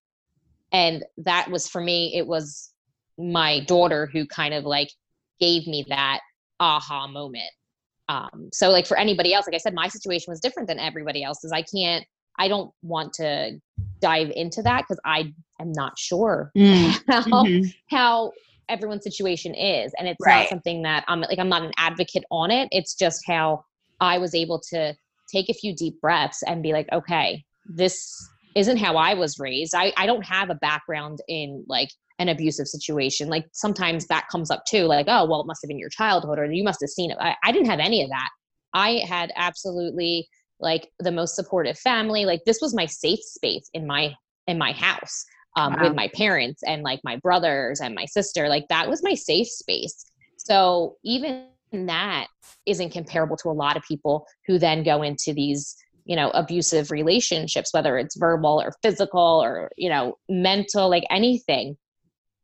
And 0.72 1.04
that 1.18 1.50
was 1.52 1.68
for 1.68 1.82
me, 1.82 2.16
it 2.16 2.26
was 2.26 2.72
my 3.18 3.60
daughter 3.62 4.08
who 4.12 4.26
kind 4.26 4.54
of 4.54 4.66
like 4.66 4.90
gave 5.40 5.68
me 5.68 5.86
that 5.90 6.22
aha 6.60 7.08
moment. 7.08 7.52
Um, 8.08 8.50
so 8.54 8.70
like 8.70 8.86
for 8.86 8.98
anybody 8.98 9.34
else, 9.34 9.48
like 9.48 9.56
I 9.56 9.60
said, 9.60 9.74
my 9.74 9.88
situation 9.88 10.32
was 10.32 10.40
different 10.40 10.68
than 10.68 10.80
everybody 10.80 11.24
else's. 11.24 11.52
I 11.52 11.64
can't, 11.64 12.06
I 12.38 12.48
don't 12.48 12.72
want 12.84 13.14
to 13.14 13.60
dive 14.00 14.32
into 14.36 14.62
that 14.64 14.84
because 14.84 15.00
I 15.06 15.34
am 15.60 15.72
not 15.72 15.98
sure 15.98 16.52
mm. 16.56 16.92
how, 17.08 17.22
mm-hmm. 17.22 17.68
how 17.90 18.32
everyone's 18.70 19.04
situation 19.04 19.54
is. 19.54 19.94
And 19.98 20.08
it's 20.08 20.24
right. 20.26 20.42
not 20.42 20.50
something 20.50 20.84
that 20.84 21.06
I'm 21.08 21.22
like, 21.22 21.40
I'm 21.40 21.50
not 21.50 21.64
an 21.64 21.72
advocate 21.78 22.26
on 22.32 22.52
it. 22.52 22.68
It's 22.72 22.96
just 22.96 23.24
how 23.26 23.64
I 24.00 24.18
was 24.18 24.36
able 24.36 24.60
to 24.72 24.96
take 25.32 25.50
a 25.50 25.54
few 25.54 25.76
deep 25.76 26.00
breaths 26.02 26.44
and 26.44 26.62
be 26.62 26.74
like, 26.74 26.88
okay, 26.92 27.44
this 27.66 28.14
isn't 28.56 28.78
how 28.78 28.96
I 28.96 29.14
was 29.14 29.40
raised. 29.40 29.74
I, 29.76 29.94
I 29.98 30.06
don't 30.06 30.26
have 30.26 30.50
a 30.50 30.56
background 30.56 31.20
in 31.28 31.64
like 31.68 31.90
an 32.20 32.30
abusive 32.30 32.68
situation. 32.68 33.30
Like 33.30 33.46
sometimes 33.52 34.08
that 34.08 34.28
comes 34.32 34.50
up 34.50 34.64
too, 34.66 34.84
like, 34.84 35.08
oh, 35.10 35.26
well, 35.26 35.42
it 35.42 35.48
must 35.48 35.62
have 35.62 35.68
been 35.68 35.80
your 35.80 35.90
childhood 35.90 36.40
or 36.40 36.46
you 36.46 36.64
must 36.64 36.82
have 36.82 36.90
seen 36.90 37.12
it. 37.12 37.18
I, 37.20 37.36
I 37.44 37.52
didn't 37.52 37.70
have 37.70 37.80
any 37.80 38.04
of 38.04 38.10
that. 38.10 38.30
I 38.74 39.02
had 39.08 39.32
absolutely 39.36 40.28
like 40.60 40.90
the 41.00 41.12
most 41.12 41.36
supportive 41.36 41.78
family. 41.78 42.26
Like 42.26 42.42
this 42.46 42.60
was 42.62 42.74
my 42.74 42.86
safe 42.86 43.20
space 43.22 43.70
in 43.74 43.86
my 43.86 44.14
in 44.48 44.58
my 44.58 44.72
house 44.72 45.26
um, 45.58 45.74
wow. 45.74 45.84
with 45.84 45.96
my 45.96 46.10
parents 46.10 46.62
and 46.64 46.84
like 46.84 47.00
my 47.04 47.18
brothers 47.18 47.82
and 47.82 47.96
my 47.96 48.06
sister. 48.06 48.48
Like 48.48 48.68
that 48.70 48.88
was 48.90 49.04
my 49.04 49.16
safe 49.16 49.48
space. 49.48 50.06
So 50.38 50.96
even 51.04 51.48
that 51.72 52.28
isn't 52.66 52.92
comparable 52.92 53.38
to 53.38 53.50
a 53.50 53.52
lot 53.52 53.76
of 53.76 53.84
people 53.84 54.26
who 54.48 54.58
then 54.58 54.84
go 54.84 55.02
into 55.02 55.34
these 55.34 55.76
you 56.06 56.16
know 56.16 56.30
abusive 56.30 56.92
relationships 56.92 57.74
whether 57.74 57.98
it's 57.98 58.16
verbal 58.16 58.62
or 58.62 58.72
physical 58.84 59.42
or 59.44 59.72
you 59.76 59.90
know 59.90 60.16
mental 60.30 60.88
like 60.88 61.04
anything 61.10 61.76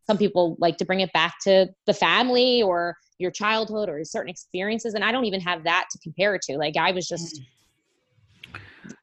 some 0.07 0.17
people 0.17 0.55
like 0.59 0.77
to 0.77 0.85
bring 0.85 0.99
it 0.99 1.11
back 1.13 1.35
to 1.43 1.67
the 1.85 1.93
family 1.93 2.61
or 2.61 2.95
your 3.19 3.31
childhood 3.31 3.89
or 3.89 4.03
certain 4.03 4.29
experiences 4.29 4.93
and 4.93 5.03
i 5.03 5.11
don't 5.11 5.25
even 5.25 5.39
have 5.39 5.63
that 5.63 5.85
to 5.91 5.99
compare 5.99 6.35
it 6.35 6.41
to 6.41 6.57
like 6.57 6.75
i 6.77 6.91
was 6.91 7.07
just 7.07 7.41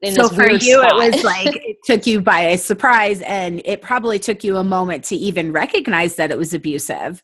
mm. 0.02 0.14
so 0.14 0.28
for 0.28 0.50
you 0.50 0.80
spot. 0.80 0.92
it 0.92 1.14
was 1.14 1.24
like 1.24 1.56
it 1.56 1.76
took 1.84 2.06
you 2.06 2.20
by 2.20 2.40
a 2.40 2.58
surprise 2.58 3.20
and 3.22 3.62
it 3.64 3.80
probably 3.80 4.18
took 4.18 4.42
you 4.42 4.56
a 4.56 4.64
moment 4.64 5.04
to 5.04 5.16
even 5.16 5.52
recognize 5.52 6.16
that 6.16 6.30
it 6.30 6.38
was 6.38 6.52
abusive 6.52 7.22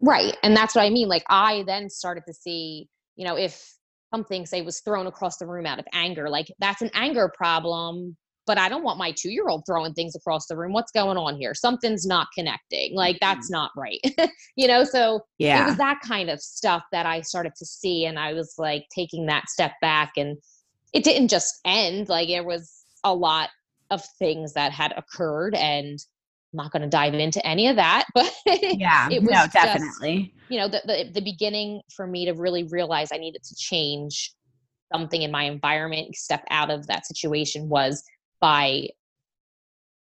right 0.00 0.36
and 0.42 0.56
that's 0.56 0.74
what 0.74 0.82
i 0.82 0.90
mean 0.90 1.08
like 1.08 1.24
i 1.28 1.62
then 1.66 1.88
started 1.88 2.24
to 2.26 2.32
see 2.32 2.88
you 3.16 3.26
know 3.26 3.36
if 3.36 3.76
something 4.12 4.44
say 4.44 4.62
was 4.62 4.80
thrown 4.80 5.06
across 5.06 5.36
the 5.36 5.46
room 5.46 5.66
out 5.66 5.78
of 5.78 5.84
anger 5.92 6.28
like 6.28 6.46
that's 6.58 6.82
an 6.82 6.90
anger 6.94 7.30
problem 7.36 8.16
but 8.50 8.58
I 8.58 8.68
don't 8.68 8.82
want 8.82 8.98
my 8.98 9.12
two 9.12 9.30
year 9.30 9.46
old 9.46 9.62
throwing 9.64 9.94
things 9.94 10.16
across 10.16 10.48
the 10.48 10.56
room. 10.56 10.72
What's 10.72 10.90
going 10.90 11.16
on 11.16 11.36
here? 11.36 11.54
Something's 11.54 12.04
not 12.04 12.26
connecting. 12.34 12.96
Like, 12.96 13.18
that's 13.20 13.46
mm-hmm. 13.46 13.52
not 13.52 13.70
right. 13.76 14.00
you 14.56 14.66
know, 14.66 14.82
so 14.82 15.20
yeah. 15.38 15.62
it 15.62 15.66
was 15.68 15.76
that 15.76 16.00
kind 16.04 16.28
of 16.28 16.40
stuff 16.40 16.82
that 16.90 17.06
I 17.06 17.20
started 17.20 17.52
to 17.54 17.64
see. 17.64 18.06
And 18.06 18.18
I 18.18 18.32
was 18.32 18.56
like 18.58 18.86
taking 18.92 19.26
that 19.26 19.48
step 19.48 19.74
back. 19.80 20.14
And 20.16 20.36
it 20.92 21.04
didn't 21.04 21.28
just 21.28 21.60
end, 21.64 22.08
like, 22.08 22.26
there 22.26 22.42
was 22.42 22.84
a 23.04 23.14
lot 23.14 23.50
of 23.90 24.02
things 24.18 24.52
that 24.54 24.72
had 24.72 24.94
occurred. 24.96 25.54
And 25.54 26.00
I'm 26.52 26.56
not 26.56 26.72
going 26.72 26.82
to 26.82 26.88
dive 26.88 27.14
into 27.14 27.46
any 27.46 27.68
of 27.68 27.76
that, 27.76 28.06
but 28.16 28.32
yeah, 28.44 29.08
it 29.12 29.22
was 29.22 29.30
no, 29.30 29.46
definitely. 29.52 30.34
Just, 30.34 30.50
you 30.50 30.58
know, 30.58 30.66
the, 30.66 30.82
the 30.86 31.10
the 31.14 31.20
beginning 31.20 31.82
for 31.94 32.04
me 32.04 32.24
to 32.24 32.32
really 32.32 32.64
realize 32.64 33.10
I 33.12 33.18
needed 33.18 33.44
to 33.44 33.54
change 33.54 34.34
something 34.92 35.22
in 35.22 35.30
my 35.30 35.44
environment, 35.44 36.16
step 36.16 36.42
out 36.50 36.68
of 36.68 36.88
that 36.88 37.06
situation 37.06 37.68
was 37.68 38.02
by 38.40 38.88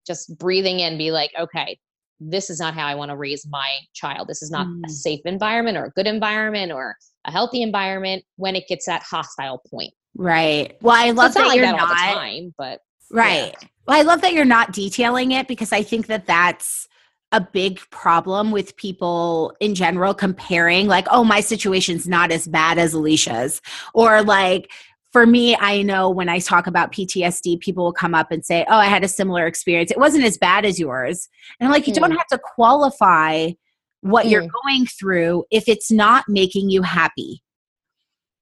just 0.06 0.36
breathing 0.38 0.80
in, 0.80 0.98
be 0.98 1.10
like, 1.10 1.30
okay, 1.38 1.78
this 2.20 2.50
is 2.50 2.60
not 2.60 2.74
how 2.74 2.86
I 2.86 2.94
want 2.94 3.10
to 3.10 3.16
raise 3.16 3.46
my 3.48 3.78
child. 3.94 4.28
This 4.28 4.42
is 4.42 4.50
not 4.50 4.66
mm. 4.66 4.82
a 4.86 4.90
safe 4.90 5.20
environment 5.24 5.76
or 5.76 5.86
a 5.86 5.90
good 5.90 6.06
environment 6.06 6.72
or 6.72 6.96
a 7.24 7.30
healthy 7.30 7.62
environment 7.62 8.24
when 8.36 8.56
it 8.56 8.68
gets 8.68 8.86
that 8.86 9.02
hostile 9.02 9.62
point. 9.70 9.92
Right. 10.16 10.76
Well, 10.80 10.96
I 10.96 11.10
love 11.10 11.32
so 11.32 11.40
that 11.40 11.48
like 11.48 11.56
you're 11.56 11.66
that 11.66 11.76
not 11.76 11.96
time, 11.96 12.54
but 12.56 12.80
right. 13.10 13.54
Yeah. 13.60 13.68
Well, 13.86 13.98
I 13.98 14.02
love 14.02 14.20
that 14.22 14.32
you're 14.32 14.44
not 14.44 14.72
detailing 14.72 15.32
it 15.32 15.48
because 15.48 15.72
I 15.72 15.82
think 15.82 16.06
that 16.06 16.26
that's 16.26 16.88
a 17.32 17.40
big 17.40 17.80
problem 17.90 18.52
with 18.52 18.76
people 18.76 19.52
in 19.58 19.74
general 19.74 20.14
comparing 20.14 20.86
like 20.86 21.04
oh 21.10 21.24
my 21.24 21.40
situation's 21.40 22.06
not 22.06 22.30
as 22.30 22.46
bad 22.46 22.78
as 22.78 22.94
alicia's 22.94 23.60
or 23.92 24.22
like 24.22 24.70
for 25.14 25.26
me, 25.26 25.56
I 25.60 25.82
know 25.82 26.10
when 26.10 26.28
I 26.28 26.40
talk 26.40 26.66
about 26.66 26.90
PTSD, 26.90 27.60
people 27.60 27.84
will 27.84 27.92
come 27.92 28.16
up 28.16 28.32
and 28.32 28.44
say, 28.44 28.66
Oh, 28.68 28.76
I 28.76 28.86
had 28.86 29.04
a 29.04 29.08
similar 29.08 29.46
experience. 29.46 29.92
It 29.92 29.96
wasn't 29.96 30.24
as 30.24 30.36
bad 30.36 30.64
as 30.64 30.80
yours. 30.80 31.28
And 31.60 31.68
I'm 31.68 31.72
like, 31.72 31.86
you 31.86 31.94
don't 31.94 32.10
mm. 32.10 32.16
have 32.16 32.26
to 32.32 32.40
qualify 32.56 33.52
what 34.00 34.26
mm. 34.26 34.32
you're 34.32 34.48
going 34.64 34.86
through 34.86 35.44
if 35.52 35.68
it's 35.68 35.92
not 35.92 36.24
making 36.26 36.68
you 36.68 36.82
happy. 36.82 37.44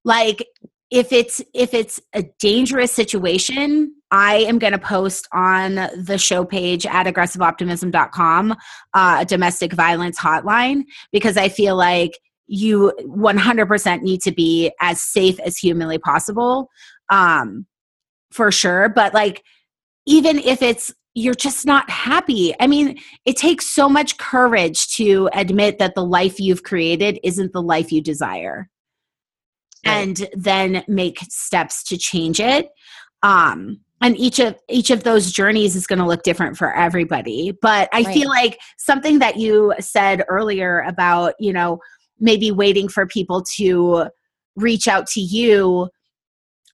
Like, 0.03 0.47
if 0.89 1.11
it's 1.11 1.43
if 1.53 1.75
it's 1.75 1.99
a 2.13 2.23
dangerous 2.39 2.91
situation 2.91 3.93
I 4.11 4.37
am 4.37 4.59
going 4.59 4.73
to 4.73 4.79
post 4.79 5.27
on 5.31 5.75
the 5.75 6.17
show 6.19 6.45
page 6.45 6.85
at 6.85 7.07
aggressiveoptimism.com 7.07 8.51
uh, 8.93 9.17
a 9.21 9.25
domestic 9.25 9.73
violence 9.73 10.19
hotline 10.19 10.83
because 11.11 11.35
I 11.35 11.49
feel 11.49 11.75
like 11.75 12.19
you 12.47 12.93
100% 13.01 14.01
need 14.01 14.21
to 14.21 14.31
be 14.31 14.71
as 14.81 15.01
safe 15.01 15.39
as 15.39 15.57
humanly 15.57 15.97
possible 15.97 16.69
um, 17.09 17.65
for 18.31 18.51
sure. 18.51 18.89
But 18.89 19.13
like, 19.13 19.43
even 20.05 20.39
if 20.39 20.61
it's 20.61 20.93
you're 21.15 21.35
just 21.35 21.65
not 21.65 21.89
happy. 21.89 22.55
I 22.59 22.67
mean, 22.67 22.97
it 23.25 23.37
takes 23.37 23.67
so 23.67 23.87
much 23.87 24.17
courage 24.17 24.87
to 24.95 25.29
admit 25.33 25.77
that 25.79 25.93
the 25.95 26.03
life 26.03 26.39
you've 26.39 26.63
created 26.63 27.19
isn't 27.23 27.53
the 27.53 27.61
life 27.61 27.91
you 27.91 28.01
desire. 28.01 28.69
Right. 29.85 29.93
And 29.93 30.27
then 30.33 30.83
make 30.87 31.19
steps 31.29 31.83
to 31.85 31.97
change 31.97 32.39
it. 32.39 32.69
Um 33.21 33.81
and 34.01 34.17
each 34.17 34.39
of 34.39 34.55
each 34.67 34.89
of 34.89 35.03
those 35.03 35.31
journeys 35.31 35.77
is 35.77 35.87
going 35.87 35.99
to 35.99 36.05
look 36.05 36.23
different 36.23 36.57
for 36.57 36.75
everybody. 36.75 37.57
But 37.61 37.87
I 37.93 38.01
right. 38.01 38.13
feel 38.13 38.27
like 38.27 38.59
something 38.77 39.19
that 39.19 39.37
you 39.37 39.73
said 39.79 40.25
earlier 40.27 40.81
about, 40.81 41.35
you 41.39 41.53
know, 41.53 41.79
maybe 42.19 42.51
waiting 42.51 42.87
for 42.87 43.05
people 43.05 43.43
to 43.55 44.07
reach 44.55 44.87
out 44.87 45.07
to 45.07 45.21
you 45.21 45.89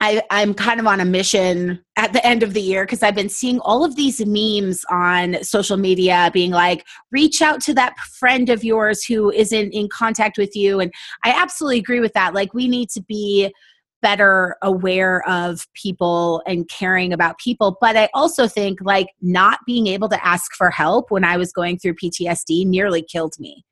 I, 0.02 0.23
I'm 0.30 0.54
kind 0.54 0.80
of 0.80 0.88
on 0.88 1.02
a 1.02 1.06
mission 1.06 1.84
at 1.97 2.13
the 2.13 2.25
end 2.25 2.41
of 2.41 2.54
the 2.54 2.62
year 2.62 2.86
because 2.86 3.04
I've 3.04 3.15
been 3.15 3.28
seeing 3.28 3.60
all 3.60 3.84
of 3.84 3.97
these 3.97 4.25
memes 4.25 4.86
on 4.89 5.43
social 5.43 5.75
media 5.75 6.32
being 6.34 6.52
like, 6.52 6.86
reach 7.12 7.41
out 7.41 7.60
to 7.63 7.73
that 7.73 7.97
friend 7.97 8.49
of 8.49 8.63
yours 8.63 9.04
who 9.04 9.30
isn't 9.32 9.71
in 9.71 9.89
contact 9.89 10.38
with 10.38 10.56
you. 10.56 10.80
And 10.80 10.93
I 11.25 11.32
absolutely 11.32 11.80
agree 11.80 11.99
with 11.99 12.13
that. 12.13 12.34
Like, 12.34 12.54
we 12.54 12.69
need 12.69 12.89
to 12.91 13.02
be 13.02 13.54
better 14.02 14.56
aware 14.62 15.28
of 15.28 15.67
people 15.73 16.41
and 16.47 16.69
caring 16.69 17.12
about 17.12 17.38
people. 17.38 17.78
But 17.82 17.97
I 17.97 18.08
also 18.13 18.47
think 18.47 18.80
like 18.82 19.08
not 19.21 19.60
being 19.67 19.88
able 19.88 20.08
to 20.08 20.25
ask 20.25 20.54
for 20.56 20.71
help 20.71 21.12
when 21.12 21.25
I 21.25 21.36
was 21.36 21.52
going 21.52 21.78
through 21.78 21.95
PTSD 21.95 22.65
nearly 22.65 23.02
killed 23.02 23.34
me. 23.38 23.65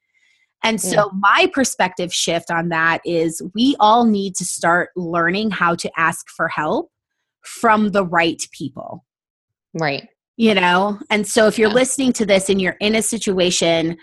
And 0.64 0.82
so, 0.82 0.96
yeah. 0.96 1.06
my 1.14 1.50
perspective 1.54 2.14
shift 2.14 2.52
on 2.52 2.70
that 2.70 3.02
is 3.06 3.42
we 3.54 3.76
all 3.80 4.06
need 4.06 4.36
to 4.36 4.46
start 4.46 4.90
learning 4.96 5.52
how 5.52 5.76
to 5.76 5.92
ask 5.98 6.28
for 6.30 6.48
help 6.48 6.92
from 7.44 7.92
the 7.92 8.06
right 8.06 8.42
people. 8.52 9.06
Right. 9.74 10.08
You 10.36 10.54
know, 10.54 11.00
and 11.10 11.26
so 11.26 11.48
if 11.48 11.58
you're 11.58 11.70
yeah. 11.70 11.76
listening 11.76 12.14
to 12.14 12.26
this 12.26 12.50
and 12.50 12.62
you're 12.62 12.78
in 12.80 12.96
a 12.96 13.02
situation 13.02 13.98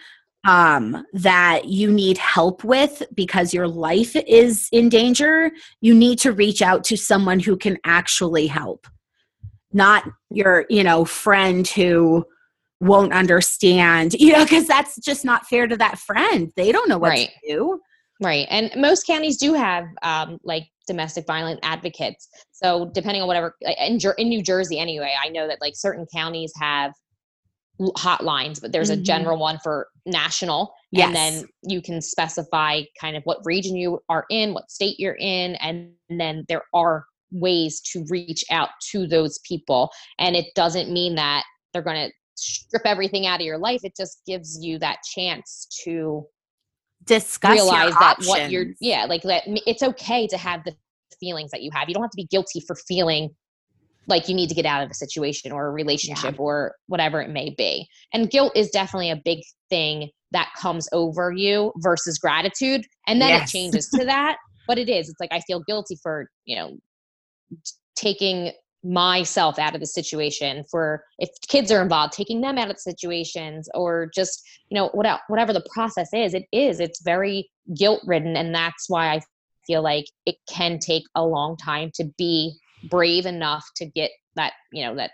um, 0.44 1.04
that 1.12 1.66
you 1.66 1.90
need 1.90 2.18
help 2.18 2.64
with 2.64 3.02
because 3.14 3.54
your 3.54 3.68
life 3.68 4.14
is 4.26 4.68
in 4.72 4.88
danger, 4.88 5.50
you 5.80 5.94
need 5.94 6.18
to 6.20 6.32
reach 6.32 6.60
out 6.60 6.84
to 6.84 6.96
someone 6.96 7.40
who 7.40 7.56
can 7.56 7.78
actually 7.84 8.46
help, 8.46 8.86
not 9.72 10.04
your, 10.30 10.66
you 10.68 10.84
know, 10.84 11.04
friend 11.04 11.66
who 11.68 12.24
won't 12.80 13.12
understand, 13.12 14.14
you 14.18 14.32
know, 14.32 14.44
because 14.44 14.66
that's 14.66 14.98
just 14.98 15.24
not 15.24 15.46
fair 15.46 15.66
to 15.66 15.76
that 15.76 15.98
friend. 15.98 16.52
They 16.56 16.72
don't 16.72 16.88
know 16.88 16.98
what 16.98 17.10
right. 17.10 17.30
to 17.44 17.52
do. 17.52 17.80
Right. 18.22 18.46
And 18.48 18.70
most 18.76 19.06
counties 19.06 19.36
do 19.36 19.54
have 19.54 19.86
um, 20.02 20.38
like 20.44 20.64
domestic 20.86 21.26
violence 21.26 21.60
advocates. 21.62 22.28
So 22.52 22.90
depending 22.94 23.22
on 23.22 23.28
whatever, 23.28 23.56
in, 23.60 23.98
in 24.18 24.28
New 24.28 24.42
Jersey 24.42 24.78
anyway, 24.78 25.14
I 25.22 25.28
know 25.28 25.48
that 25.48 25.58
like 25.60 25.74
certain 25.76 26.06
counties 26.14 26.52
have 26.60 26.92
hotlines, 27.80 28.60
but 28.60 28.72
there's 28.72 28.90
mm-hmm. 28.90 29.00
a 29.00 29.04
general 29.04 29.38
one 29.38 29.58
for 29.62 29.88
national. 30.06 30.72
Yes. 30.92 31.06
And 31.06 31.16
then 31.16 31.44
you 31.62 31.82
can 31.82 32.00
specify 32.00 32.82
kind 33.00 33.16
of 33.16 33.24
what 33.24 33.38
region 33.44 33.76
you 33.76 34.00
are 34.08 34.24
in, 34.30 34.54
what 34.54 34.70
state 34.70 34.98
you're 35.00 35.16
in, 35.18 35.56
and 35.56 35.90
then 36.08 36.44
there 36.48 36.62
are 36.72 37.04
ways 37.32 37.80
to 37.80 38.04
reach 38.08 38.44
out 38.50 38.68
to 38.92 39.06
those 39.06 39.40
people. 39.46 39.90
And 40.18 40.36
it 40.36 40.46
doesn't 40.54 40.92
mean 40.92 41.16
that 41.16 41.42
they're 41.72 41.82
going 41.82 42.08
to 42.08 42.12
strip 42.44 42.82
everything 42.84 43.26
out 43.26 43.40
of 43.40 43.46
your 43.46 43.58
life 43.58 43.80
it 43.84 43.94
just 43.96 44.22
gives 44.26 44.58
you 44.62 44.78
that 44.78 44.98
chance 45.14 45.66
to 45.84 46.24
discuss 47.04 47.52
realize 47.52 47.92
that 47.94 48.16
options. 48.18 48.28
what 48.28 48.50
you're 48.50 48.66
yeah 48.80 49.04
like 49.04 49.22
that 49.22 49.42
it's 49.66 49.82
okay 49.82 50.26
to 50.26 50.36
have 50.36 50.62
the 50.64 50.74
feelings 51.20 51.50
that 51.50 51.62
you 51.62 51.70
have 51.72 51.88
you 51.88 51.94
don't 51.94 52.02
have 52.02 52.10
to 52.10 52.16
be 52.16 52.26
guilty 52.26 52.60
for 52.60 52.74
feeling 52.74 53.30
like 54.06 54.28
you 54.28 54.34
need 54.34 54.48
to 54.48 54.54
get 54.54 54.66
out 54.66 54.82
of 54.82 54.90
a 54.90 54.94
situation 54.94 55.50
or 55.50 55.68
a 55.68 55.70
relationship 55.70 56.34
yeah. 56.34 56.40
or 56.40 56.74
whatever 56.86 57.20
it 57.20 57.30
may 57.30 57.54
be 57.56 57.86
and 58.12 58.30
guilt 58.30 58.52
is 58.54 58.70
definitely 58.70 59.10
a 59.10 59.20
big 59.24 59.38
thing 59.70 60.10
that 60.32 60.48
comes 60.58 60.88
over 60.92 61.32
you 61.32 61.72
versus 61.78 62.18
gratitude 62.18 62.84
and 63.06 63.20
then 63.20 63.28
yes. 63.30 63.48
it 63.48 63.52
changes 63.56 63.88
to 63.88 64.04
that 64.04 64.36
but 64.66 64.78
it 64.78 64.88
is 64.88 65.08
it's 65.08 65.20
like 65.20 65.32
i 65.32 65.40
feel 65.40 65.62
guilty 65.66 65.96
for 66.02 66.28
you 66.44 66.56
know 66.56 66.76
taking 67.96 68.52
myself 68.84 69.58
out 69.58 69.74
of 69.74 69.80
the 69.80 69.86
situation 69.86 70.62
for 70.70 71.04
if 71.18 71.30
kids 71.48 71.72
are 71.72 71.80
involved 71.80 72.12
taking 72.12 72.42
them 72.42 72.58
out 72.58 72.70
of 72.70 72.78
situations 72.78 73.66
or 73.74 74.10
just 74.14 74.46
you 74.68 74.74
know 74.74 74.88
whatever 74.88 75.18
whatever 75.28 75.54
the 75.54 75.64
process 75.72 76.10
is 76.12 76.34
it 76.34 76.44
is 76.52 76.80
it's 76.80 77.02
very 77.02 77.48
guilt 77.74 78.02
ridden 78.04 78.36
and 78.36 78.54
that's 78.54 78.90
why 78.90 79.14
i 79.14 79.20
feel 79.66 79.82
like 79.82 80.04
it 80.26 80.36
can 80.48 80.78
take 80.78 81.04
a 81.14 81.24
long 81.24 81.56
time 81.56 81.90
to 81.94 82.04
be 82.18 82.52
brave 82.90 83.24
enough 83.24 83.64
to 83.74 83.86
get 83.86 84.10
that 84.36 84.52
you 84.70 84.84
know 84.84 84.94
that 84.94 85.12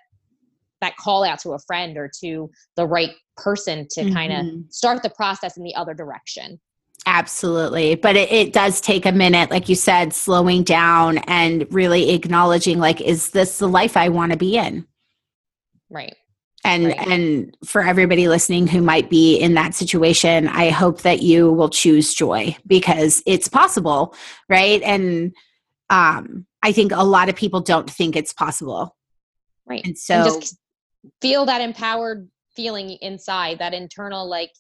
that 0.81 0.97
call 0.97 1.23
out 1.23 1.39
to 1.39 1.51
a 1.51 1.59
friend 1.61 1.97
or 1.97 2.11
to 2.21 2.51
the 2.75 2.87
right 2.87 3.13
person 3.37 3.87
to 3.91 4.01
mm-hmm. 4.01 4.15
kind 4.15 4.33
of 4.33 4.73
start 4.73 5.03
the 5.03 5.11
process 5.11 5.57
in 5.57 5.63
the 5.63 5.75
other 5.77 5.95
direction 5.95 6.59
Absolutely. 7.07 7.95
But 7.95 8.17
it, 8.17 8.31
it, 8.31 8.53
does 8.53 8.81
take 8.81 9.07
a 9.07 9.13
minute, 9.13 9.51
like 9.51 9.69
you 9.69 9.75
said, 9.75 10.13
slowing 10.13 10.63
down 10.63 11.19
and 11.19 11.67
really 11.73 12.11
acknowledging, 12.11 12.79
like, 12.79 13.01
is 13.01 13.31
this 13.31 13.59
the 13.59 13.69
life 13.69 13.97
I 13.97 14.11
want 14.11 14.33
to 14.33 14.39
be 14.39 14.57
in? 14.57 14.87
Right. 15.89 16.15
And 16.63 16.87
right. 16.87 17.09
and 17.09 17.57
for 17.65 17.83
everybody 17.83 18.29
listening 18.29 18.67
who 18.67 18.83
might 18.83 19.09
be 19.09 19.39
in 19.39 19.55
that 19.55 19.75
situation, 19.75 20.47
I 20.47 20.69
hope 20.69 21.03
that 21.03 21.23
you 21.23 21.51
will 21.51 21.71
choose 21.71 22.13
joy 22.13 22.55
because 22.67 23.23
it's 23.25 23.49
possible, 23.49 24.15
right? 24.49 24.83
And 24.83 25.35
um, 25.89 26.47
I 26.63 26.73
think 26.73 26.93
a 26.93 27.03
lot 27.03 27.31
of 27.31 27.37
people 27.37 27.61
don't 27.61 27.89
think 27.89 28.15
it's 28.15 28.35
possible. 28.35 28.95
Right. 29.65 29.85
And 29.85 29.97
so 29.97 30.17
and 30.17 30.25
just 30.25 30.59
feel 31.23 31.47
that 31.47 31.63
empowered 31.63 32.29
feeling 32.55 32.91
inside, 33.01 33.59
that 33.59 33.73
internal 33.73 34.29
like 34.29 34.53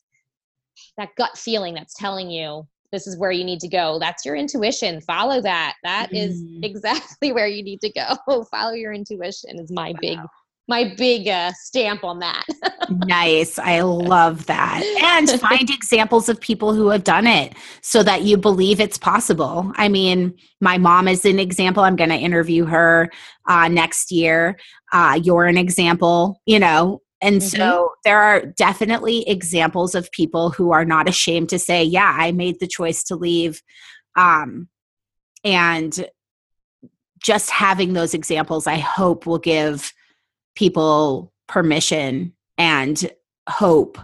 that 0.96 1.10
gut 1.16 1.36
feeling 1.36 1.74
that's 1.74 1.94
telling 1.94 2.30
you 2.30 2.66
this 2.92 3.06
is 3.06 3.16
where 3.16 3.30
you 3.30 3.44
need 3.44 3.60
to 3.60 3.68
go. 3.68 3.98
That's 4.00 4.24
your 4.24 4.34
intuition. 4.34 5.00
Follow 5.00 5.40
that. 5.42 5.74
That 5.84 6.10
mm. 6.10 6.18
is 6.18 6.42
exactly 6.62 7.32
where 7.32 7.46
you 7.46 7.62
need 7.62 7.80
to 7.82 7.92
go. 7.92 8.44
Follow 8.50 8.72
your 8.72 8.92
intuition 8.92 9.58
is 9.58 9.70
my 9.70 9.90
wow. 9.90 9.98
big 10.00 10.18
my 10.70 10.94
big 10.96 11.26
uh, 11.26 11.50
stamp 11.64 12.04
on 12.04 12.20
that. 12.20 12.44
nice. 12.90 13.58
I 13.58 13.80
love 13.80 14.46
that. 14.46 14.82
And 15.02 15.28
find 15.40 15.68
examples 15.68 16.28
of 16.28 16.40
people 16.40 16.72
who 16.72 16.88
have 16.90 17.02
done 17.02 17.26
it 17.26 17.54
so 17.82 18.04
that 18.04 18.22
you 18.22 18.36
believe 18.36 18.78
it's 18.78 18.96
possible. 18.96 19.72
I 19.74 19.88
mean, 19.88 20.32
my 20.60 20.78
mom 20.78 21.08
is 21.08 21.24
an 21.24 21.40
example. 21.40 21.82
I'm 21.82 21.96
going 21.96 22.10
to 22.10 22.16
interview 22.16 22.66
her 22.66 23.10
uh, 23.48 23.66
next 23.66 24.12
year. 24.12 24.58
Uh, 24.92 25.18
you're 25.20 25.46
an 25.46 25.58
example. 25.58 26.40
You 26.46 26.60
know, 26.60 27.02
and 27.22 27.40
mm-hmm. 27.40 27.56
so 27.56 27.92
there 28.04 28.20
are 28.20 28.46
definitely 28.56 29.28
examples 29.28 29.94
of 29.94 30.10
people 30.10 30.50
who 30.50 30.72
are 30.72 30.84
not 30.84 31.08
ashamed 31.08 31.50
to 31.50 31.58
say, 31.58 31.84
yeah, 31.84 32.16
I 32.18 32.32
made 32.32 32.60
the 32.60 32.66
choice 32.66 33.02
to 33.04 33.16
leave. 33.16 33.62
Um, 34.16 34.68
and 35.44 36.08
just 37.22 37.50
having 37.50 37.92
those 37.92 38.14
examples, 38.14 38.66
I 38.66 38.78
hope, 38.78 39.26
will 39.26 39.38
give 39.38 39.92
people 40.54 41.32
permission 41.46 42.32
and 42.56 43.10
hope 43.48 43.98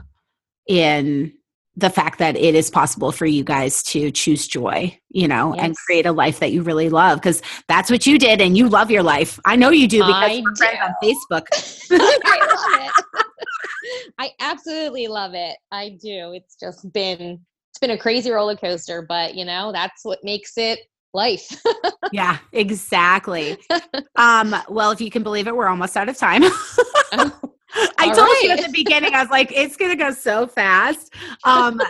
in 0.67 1.33
the 1.77 1.91
fact 1.91 2.19
that 2.19 2.37
it 2.37 2.55
is 2.55 2.71
possible 2.71 3.13
for 3.13 3.27
you 3.27 3.45
guys 3.45 3.83
to 3.83 4.11
choose 4.11 4.47
joy, 4.47 4.99
you 5.11 5.29
know, 5.29 5.55
yes. 5.55 5.65
and 5.65 5.77
create 5.77 6.07
a 6.07 6.13
life 6.13 6.39
that 6.41 6.53
you 6.53 6.63
really 6.63 6.89
love 6.89 7.19
because 7.19 7.43
that's 7.69 7.91
what 7.91 8.07
you 8.07 8.19
did 8.19 8.41
and 8.41 8.57
you 8.57 8.69
love 8.69 8.91
your 8.91 9.03
life. 9.03 9.39
I 9.45 9.57
know 9.57 9.71
you 9.71 9.87
do 9.87 9.99
because 9.99 10.15
I 10.15 10.43
we're 10.43 10.55
friends 10.55 10.79
on 10.83 10.95
Facebook. 11.03 11.47
I 12.25 12.81
love 12.81 12.89
it. 12.89 13.27
I 14.19 14.31
absolutely 14.41 15.07
love 15.07 15.35
it. 15.35 15.57
I 15.71 15.91
do. 16.03 16.33
It's 16.33 16.57
just 16.59 16.91
been 16.93 17.41
it's 17.71 17.79
been 17.79 17.91
a 17.91 17.99
crazy 17.99 18.31
roller 18.31 18.57
coaster, 18.57 19.03
but 19.03 19.35
you 19.35 19.45
know, 19.45 19.71
that's 19.71 20.03
what 20.03 20.25
makes 20.25 20.57
it 20.57 20.81
life. 21.13 21.61
yeah, 22.13 22.39
exactly. 22.53 23.59
Um, 24.17 24.57
well, 24.69 24.93
if 24.93 25.01
you 25.01 25.11
can 25.11 25.23
believe 25.23 25.47
it, 25.47 25.55
we're 25.55 25.69
almost 25.69 25.95
out 25.97 26.09
of 26.09 26.17
time. 26.17 26.43
oh. 27.13 27.56
I 27.75 28.09
All 28.09 28.15
told 28.15 28.29
right. 28.29 28.41
you 28.43 28.51
at 28.51 28.65
the 28.65 28.73
beginning, 28.73 29.15
I 29.15 29.23
was 29.23 29.31
like, 29.31 29.53
it's 29.53 29.77
going 29.77 29.91
to 29.91 29.97
go 29.97 30.11
so 30.11 30.47
fast. 30.47 31.13
Um, 31.45 31.81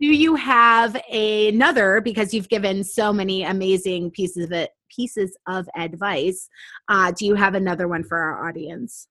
do 0.00 0.06
you 0.06 0.34
have 0.34 0.94
another, 1.10 2.00
because 2.02 2.34
you've 2.34 2.48
given 2.48 2.84
so 2.84 3.12
many 3.12 3.44
amazing 3.44 4.10
pieces 4.10 4.44
of 4.44 4.52
it, 4.52 4.70
pieces 4.94 5.36
of 5.46 5.66
advice. 5.76 6.48
Uh, 6.88 7.12
do 7.12 7.24
you 7.24 7.34
have 7.34 7.54
another 7.54 7.88
one 7.88 8.04
for 8.04 8.18
our 8.18 8.46
audience? 8.46 9.08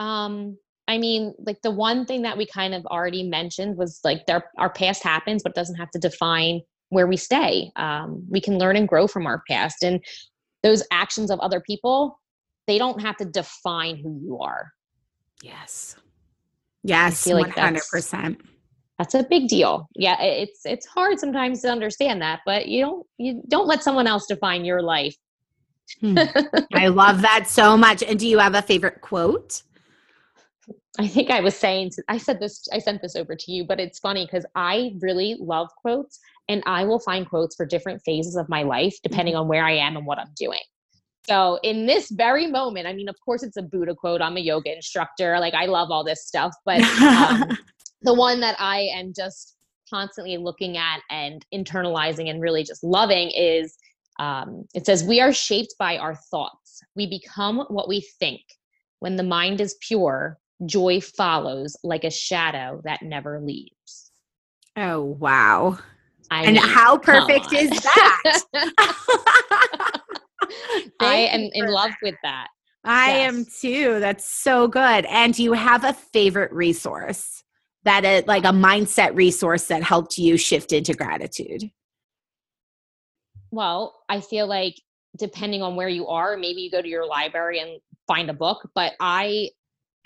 Um, 0.00 0.58
I 0.88 0.98
mean, 0.98 1.34
like 1.38 1.60
the 1.62 1.70
one 1.70 2.04
thing 2.04 2.22
that 2.22 2.36
we 2.36 2.46
kind 2.46 2.74
of 2.74 2.84
already 2.86 3.22
mentioned 3.22 3.76
was 3.76 4.00
like 4.02 4.24
our 4.58 4.70
past 4.70 5.04
happens, 5.04 5.42
but 5.42 5.50
it 5.50 5.56
doesn't 5.56 5.76
have 5.76 5.90
to 5.92 6.00
define 6.00 6.62
where 6.88 7.06
we 7.06 7.16
stay. 7.16 7.70
Um, 7.76 8.24
we 8.28 8.40
can 8.40 8.58
learn 8.58 8.76
and 8.76 8.88
grow 8.88 9.06
from 9.06 9.26
our 9.26 9.42
past, 9.48 9.84
and 9.84 10.02
those 10.62 10.82
actions 10.90 11.30
of 11.30 11.38
other 11.40 11.60
people 11.60 12.18
they 12.66 12.78
don't 12.78 13.00
have 13.00 13.16
to 13.16 13.24
define 13.24 13.96
who 13.96 14.20
you 14.22 14.38
are. 14.38 14.72
Yes. 15.42 15.96
Yes, 16.82 17.26
one 17.26 17.50
hundred 17.50 17.82
percent. 17.90 18.40
That's 18.98 19.14
a 19.14 19.22
big 19.22 19.48
deal. 19.48 19.88
Yeah, 19.94 20.20
it's 20.20 20.60
it's 20.64 20.86
hard 20.86 21.18
sometimes 21.18 21.62
to 21.62 21.68
understand 21.68 22.20
that, 22.22 22.40
but 22.44 22.68
you 22.68 22.82
don't 22.82 23.06
you 23.18 23.42
don't 23.48 23.66
let 23.66 23.82
someone 23.82 24.06
else 24.06 24.26
define 24.26 24.64
your 24.64 24.82
life. 24.82 25.16
Hmm. 26.00 26.18
I 26.74 26.88
love 26.88 27.22
that 27.22 27.46
so 27.48 27.76
much. 27.76 28.02
And 28.02 28.18
do 28.18 28.28
you 28.28 28.38
have 28.38 28.54
a 28.54 28.62
favorite 28.62 29.00
quote? 29.00 29.62
I 30.98 31.06
think 31.06 31.30
I 31.30 31.40
was 31.40 31.56
saying 31.56 31.92
I 32.08 32.18
said 32.18 32.40
this 32.40 32.68
I 32.72 32.78
sent 32.78 33.00
this 33.02 33.16
over 33.16 33.34
to 33.34 33.52
you, 33.52 33.64
but 33.64 33.80
it's 33.80 33.98
funny 33.98 34.26
because 34.26 34.44
I 34.54 34.92
really 35.00 35.36
love 35.38 35.68
quotes 35.76 36.18
and 36.48 36.62
I 36.66 36.84
will 36.84 36.98
find 36.98 37.28
quotes 37.28 37.56
for 37.56 37.64
different 37.64 38.02
phases 38.04 38.36
of 38.36 38.48
my 38.48 38.62
life 38.62 38.96
depending 39.02 39.34
mm-hmm. 39.34 39.42
on 39.42 39.48
where 39.48 39.64
I 39.64 39.72
am 39.72 39.96
and 39.96 40.06
what 40.06 40.18
I'm 40.18 40.32
doing. 40.36 40.60
So 41.28 41.58
in 41.62 41.86
this 41.86 42.10
very 42.10 42.46
moment, 42.46 42.86
I 42.86 42.92
mean, 42.92 43.08
of 43.08 43.16
course, 43.24 43.42
it's 43.42 43.56
a 43.56 43.62
Buddha 43.62 43.94
quote. 43.94 44.22
I'm 44.22 44.36
a 44.36 44.40
yoga 44.40 44.74
instructor. 44.74 45.38
Like 45.38 45.54
I 45.54 45.66
love 45.66 45.90
all 45.90 46.04
this 46.04 46.26
stuff, 46.26 46.52
but 46.64 46.80
um, 46.80 47.56
the 48.02 48.14
one 48.14 48.40
that 48.40 48.56
I 48.58 48.88
am 48.94 49.12
just 49.14 49.56
constantly 49.88 50.36
looking 50.36 50.76
at 50.76 51.00
and 51.10 51.44
internalizing 51.52 52.30
and 52.30 52.40
really 52.40 52.64
just 52.64 52.82
loving 52.82 53.30
is 53.30 53.76
um, 54.18 54.64
it 54.74 54.86
says, 54.86 55.02
We 55.02 55.20
are 55.20 55.32
shaped 55.32 55.74
by 55.78 55.98
our 55.98 56.14
thoughts. 56.14 56.82
We 56.94 57.06
become 57.06 57.64
what 57.68 57.88
we 57.88 58.00
think. 58.18 58.42
When 59.00 59.16
the 59.16 59.22
mind 59.22 59.60
is 59.60 59.76
pure, 59.80 60.38
joy 60.66 61.00
follows 61.00 61.76
like 61.82 62.04
a 62.04 62.10
shadow 62.10 62.80
that 62.84 63.02
never 63.02 63.40
leaves. 63.40 64.12
Oh, 64.76 65.02
wow. 65.02 65.78
I 66.30 66.44
and 66.44 66.54
mean, 66.54 66.62
how 66.62 66.98
perfect 66.98 67.52
is 67.52 67.70
that? 67.70 68.42
I 71.00 71.16
am 71.16 71.48
in 71.52 71.66
love 71.66 71.92
with 72.02 72.16
that. 72.22 72.48
I 72.84 73.18
yes. 73.18 73.34
am 73.34 73.46
too. 73.60 74.00
That's 74.00 74.24
so 74.24 74.66
good. 74.66 75.04
And 75.06 75.38
you 75.38 75.52
have 75.52 75.84
a 75.84 75.92
favorite 75.92 76.52
resource 76.52 77.44
that 77.84 78.04
is 78.04 78.26
like 78.26 78.44
a 78.44 78.48
mindset 78.48 79.14
resource 79.14 79.66
that 79.68 79.82
helped 79.82 80.18
you 80.18 80.36
shift 80.36 80.72
into 80.72 80.94
gratitude? 80.94 81.70
Well, 83.50 83.96
I 84.08 84.20
feel 84.20 84.46
like 84.46 84.76
depending 85.18 85.62
on 85.62 85.76
where 85.76 85.88
you 85.88 86.06
are, 86.06 86.36
maybe 86.36 86.60
you 86.60 86.70
go 86.70 86.82
to 86.82 86.88
your 86.88 87.06
library 87.06 87.60
and 87.60 87.80
find 88.06 88.30
a 88.30 88.34
book, 88.34 88.68
but 88.74 88.92
I 89.00 89.50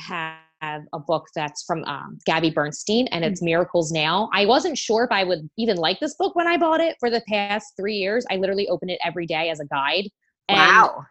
have 0.01 0.83
a 0.93 0.99
book 0.99 1.27
that's 1.35 1.63
from 1.65 1.85
um, 1.85 2.19
Gabby 2.25 2.51
Bernstein 2.51 3.07
and 3.09 3.25
it's 3.25 3.43
mm. 3.43 3.47
Miracles 3.47 3.93
Now. 3.93 4.31
I 4.33 4.47
wasn't 4.47 4.79
sure 4.79 5.05
if 5.05 5.13
I 5.13 5.25
would 5.25 5.49
even 5.59 5.77
like 5.77 6.01
this 6.01 6.15
book 6.15 6.35
when 6.35 6.47
I 6.47 6.57
bought 6.57 6.81
it 6.81 6.97
for 6.99 7.11
the 7.11 7.23
past 7.29 7.75
three 7.77 7.97
years. 7.97 8.25
I 8.31 8.37
literally 8.37 8.69
open 8.69 8.89
it 8.89 8.99
every 9.05 9.27
day 9.27 9.51
as 9.51 9.61
a 9.61 9.67
guide. 9.67 10.09
Wow. 10.49 11.07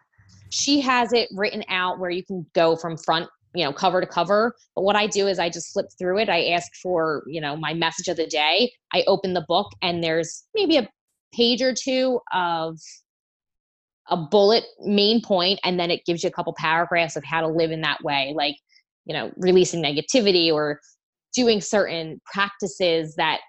she 0.50 0.80
has 0.80 1.12
it 1.12 1.28
written 1.34 1.64
out 1.68 1.98
where 1.98 2.10
you 2.10 2.24
can 2.24 2.46
go 2.54 2.76
from 2.76 2.96
front 2.96 3.28
you 3.54 3.64
know 3.64 3.72
cover 3.72 4.00
to 4.00 4.06
cover. 4.06 4.54
But 4.74 4.82
what 4.82 4.96
i 4.96 5.06
do 5.06 5.26
is 5.26 5.38
i 5.38 5.48
just 5.48 5.72
flip 5.72 5.86
through 5.98 6.18
it. 6.18 6.28
I 6.28 6.46
ask 6.48 6.70
for 6.82 7.22
you 7.26 7.40
know 7.40 7.56
my 7.56 7.74
message 7.74 8.08
of 8.08 8.16
the 8.16 8.26
day. 8.26 8.72
I 8.92 9.04
open 9.06 9.34
the 9.34 9.44
book 9.48 9.68
and 9.82 10.02
there's 10.02 10.44
maybe 10.54 10.76
a 10.76 10.88
page 11.34 11.62
or 11.62 11.74
two 11.74 12.20
of 12.32 12.78
a 14.08 14.16
bullet 14.16 14.64
main 14.80 15.22
point 15.22 15.58
and 15.64 15.80
then 15.80 15.90
it 15.90 16.04
gives 16.04 16.22
you 16.22 16.28
a 16.28 16.32
couple 16.32 16.54
paragraphs 16.58 17.16
of 17.16 17.24
how 17.24 17.40
to 17.40 17.48
live 17.48 17.70
in 17.70 17.80
that 17.80 18.02
way 18.02 18.34
like 18.36 18.56
you 19.06 19.14
know 19.14 19.32
releasing 19.36 19.82
negativity 19.82 20.52
or 20.52 20.78
doing 21.34 21.60
certain 21.60 22.20
practices 22.32 23.14
that 23.16 23.40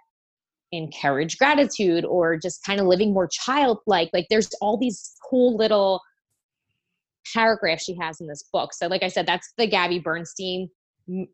encourage 0.77 1.37
gratitude 1.37 2.05
or 2.05 2.37
just 2.37 2.63
kind 2.63 2.79
of 2.79 2.87
living 2.87 3.13
more 3.13 3.27
childlike 3.27 4.09
like 4.13 4.27
there's 4.29 4.49
all 4.61 4.77
these 4.77 5.15
cool 5.29 5.55
little 5.55 6.01
paragraphs 7.33 7.83
she 7.83 7.95
has 7.99 8.21
in 8.21 8.27
this 8.27 8.43
book. 8.53 8.73
So, 8.73 8.87
like 8.87 9.03
I 9.03 9.07
said, 9.07 9.25
that's 9.25 9.53
the 9.57 9.67
Gabby 9.67 9.99
Bernstein 9.99 10.69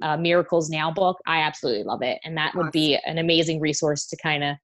uh, 0.01 0.17
Miracles 0.17 0.69
Now 0.69 0.91
book. 0.91 1.17
I 1.25 1.41
absolutely 1.41 1.83
love 1.83 2.01
it. 2.01 2.19
And 2.23 2.37
that 2.37 2.55
would 2.55 2.71
be 2.71 2.97
an 3.05 3.17
amazing 3.17 3.59
resource 3.59 4.07
to 4.07 4.17
kind 4.17 4.43
of 4.43 4.55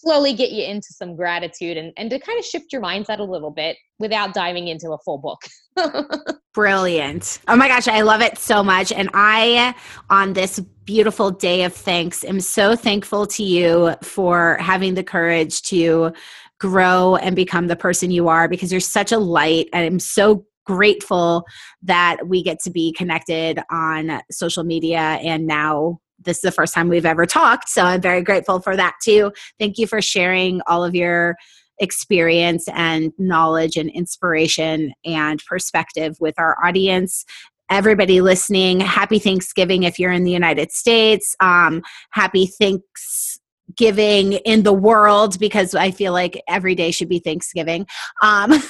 slowly 0.00 0.34
get 0.34 0.52
you 0.52 0.64
into 0.64 0.88
some 0.92 1.16
gratitude 1.16 1.76
and, 1.76 1.92
and 1.96 2.10
to 2.10 2.18
kind 2.18 2.38
of 2.38 2.44
shift 2.44 2.72
your 2.72 2.82
mindset 2.82 3.18
a 3.18 3.24
little 3.24 3.50
bit 3.50 3.76
without 3.98 4.34
diving 4.34 4.68
into 4.68 4.92
a 4.92 4.98
full 4.98 5.18
book. 5.18 5.40
Brilliant. 6.54 7.40
Oh 7.48 7.56
my 7.56 7.68
gosh, 7.68 7.88
I 7.88 8.02
love 8.02 8.20
it 8.20 8.38
so 8.38 8.62
much. 8.62 8.92
And 8.92 9.08
I, 9.14 9.74
on 10.10 10.34
this 10.34 10.60
beautiful 10.84 11.30
day 11.30 11.64
of 11.64 11.74
thanks, 11.74 12.24
am 12.24 12.40
so 12.40 12.76
thankful 12.76 13.26
to 13.26 13.42
you 13.42 13.94
for 14.02 14.58
having 14.60 14.94
the 14.94 15.04
courage 15.04 15.62
to 15.62 16.12
grow 16.58 17.16
and 17.16 17.34
become 17.34 17.66
the 17.66 17.76
person 17.76 18.10
you 18.10 18.28
are 18.28 18.48
because 18.48 18.70
you're 18.70 18.80
such 18.80 19.12
a 19.12 19.18
light. 19.18 19.68
And 19.72 19.84
I'm 19.86 19.98
so 19.98 20.46
grateful 20.66 21.44
that 21.82 22.26
we 22.26 22.42
get 22.42 22.58
to 22.60 22.70
be 22.70 22.92
connected 22.92 23.60
on 23.70 24.20
social 24.30 24.64
media 24.64 24.98
and 24.98 25.46
now 25.46 26.00
this 26.24 26.38
is 26.38 26.42
the 26.42 26.52
first 26.52 26.74
time 26.74 26.88
we've 26.88 27.06
ever 27.06 27.26
talked 27.26 27.68
so 27.68 27.82
i'm 27.82 28.00
very 28.00 28.22
grateful 28.22 28.60
for 28.60 28.76
that 28.76 28.94
too. 29.02 29.32
Thank 29.58 29.78
you 29.78 29.86
for 29.86 30.02
sharing 30.02 30.60
all 30.66 30.84
of 30.84 30.94
your 30.94 31.36
experience 31.78 32.66
and 32.72 33.12
knowledge 33.18 33.76
and 33.76 33.90
inspiration 33.90 34.92
and 35.04 35.42
perspective 35.46 36.16
with 36.20 36.34
our 36.38 36.56
audience. 36.64 37.24
Everybody 37.70 38.20
listening 38.20 38.80
happy 38.80 39.18
thanksgiving 39.18 39.82
if 39.82 39.98
you're 39.98 40.12
in 40.12 40.24
the 40.24 40.30
united 40.30 40.72
states. 40.72 41.34
Um, 41.40 41.82
happy 42.10 42.46
thanks 42.46 43.38
giving 43.76 44.34
in 44.34 44.62
the 44.62 44.72
world 44.72 45.38
because 45.38 45.74
I 45.74 45.90
feel 45.90 46.12
like 46.12 46.42
every 46.48 46.74
day 46.74 46.90
should 46.90 47.08
be 47.08 47.18
Thanksgiving. 47.18 47.86
Um, 48.22 48.52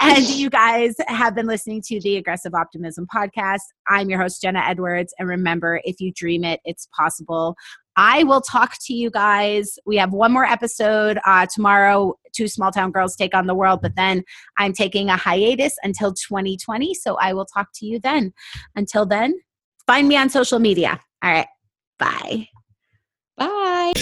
and 0.00 0.28
you 0.28 0.50
guys 0.50 0.94
have 1.06 1.34
been 1.34 1.46
listening 1.46 1.82
to 1.86 2.00
the 2.00 2.16
Aggressive 2.16 2.54
Optimism 2.54 3.06
podcast. 3.14 3.60
I'm 3.88 4.10
your 4.10 4.20
host, 4.20 4.42
Jenna 4.42 4.62
Edwards. 4.66 5.14
And 5.18 5.28
remember, 5.28 5.80
if 5.84 6.00
you 6.00 6.12
dream 6.12 6.44
it, 6.44 6.60
it's 6.64 6.88
possible. 6.96 7.56
I 7.96 8.24
will 8.24 8.40
talk 8.40 8.74
to 8.86 8.94
you 8.94 9.10
guys. 9.10 9.78
We 9.84 9.96
have 9.96 10.12
one 10.12 10.32
more 10.32 10.44
episode 10.44 11.18
uh, 11.26 11.46
tomorrow. 11.52 12.14
Two 12.32 12.48
small 12.48 12.70
town 12.70 12.92
girls 12.92 13.16
take 13.16 13.34
on 13.34 13.46
the 13.46 13.54
world, 13.54 13.80
but 13.82 13.96
then 13.96 14.22
I'm 14.58 14.72
taking 14.72 15.08
a 15.08 15.16
hiatus 15.16 15.74
until 15.82 16.12
2020. 16.14 16.94
So 16.94 17.16
I 17.20 17.32
will 17.32 17.46
talk 17.46 17.68
to 17.74 17.86
you 17.86 17.98
then. 17.98 18.32
Until 18.76 19.06
then, 19.06 19.34
find 19.86 20.08
me 20.08 20.16
on 20.16 20.30
social 20.30 20.60
media. 20.60 21.00
All 21.22 21.30
right. 21.30 21.48
Bye. 21.98 22.48
Bye. 23.40 23.92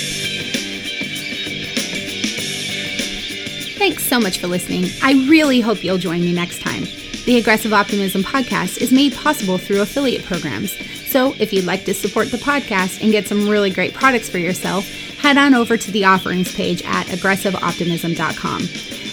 Thanks 3.78 4.04
so 4.04 4.18
much 4.18 4.38
for 4.38 4.48
listening. 4.48 4.86
I 5.02 5.12
really 5.28 5.60
hope 5.60 5.84
you'll 5.84 5.98
join 5.98 6.20
me 6.20 6.32
next 6.32 6.60
time. 6.60 6.84
The 7.24 7.38
Aggressive 7.38 7.72
Optimism 7.72 8.24
podcast 8.24 8.78
is 8.78 8.90
made 8.90 9.14
possible 9.14 9.56
through 9.56 9.82
affiliate 9.82 10.24
programs. 10.24 10.72
So 11.08 11.34
if 11.38 11.52
you'd 11.52 11.66
like 11.66 11.84
to 11.84 11.94
support 11.94 12.30
the 12.32 12.36
podcast 12.38 13.00
and 13.00 13.12
get 13.12 13.28
some 13.28 13.48
really 13.48 13.70
great 13.70 13.94
products 13.94 14.28
for 14.28 14.38
yourself, 14.38 14.84
head 15.18 15.38
on 15.38 15.54
over 15.54 15.76
to 15.76 15.90
the 15.92 16.04
offerings 16.04 16.52
page 16.54 16.82
at 16.84 17.06
aggressiveoptimism.com. 17.06 18.62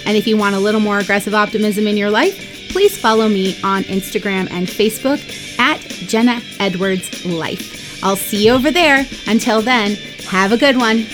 And 0.07 0.17
if 0.17 0.25
you 0.25 0.38
want 0.38 0.55
a 0.55 0.59
little 0.59 0.81
more 0.81 0.99
aggressive 0.99 1.35
optimism 1.35 1.88
in 1.88 1.97
your 1.97 2.09
life, 2.09 2.69
please 2.71 2.97
follow 2.97 3.29
me 3.29 3.57
on 3.63 3.83
Instagram 3.83 4.49
and 4.49 4.67
Facebook 4.67 5.19
at 5.59 5.79
Jenna 5.81 6.41
Edwards 6.59 7.25
Life. 7.25 7.85
I'll 8.03 8.15
see 8.15 8.45
you 8.45 8.53
over 8.53 8.71
there. 8.71 9.05
Until 9.27 9.62
then, 9.62 9.95
have 10.29 10.51
a 10.51 10.58
good 10.58 10.77
one. 10.77 11.05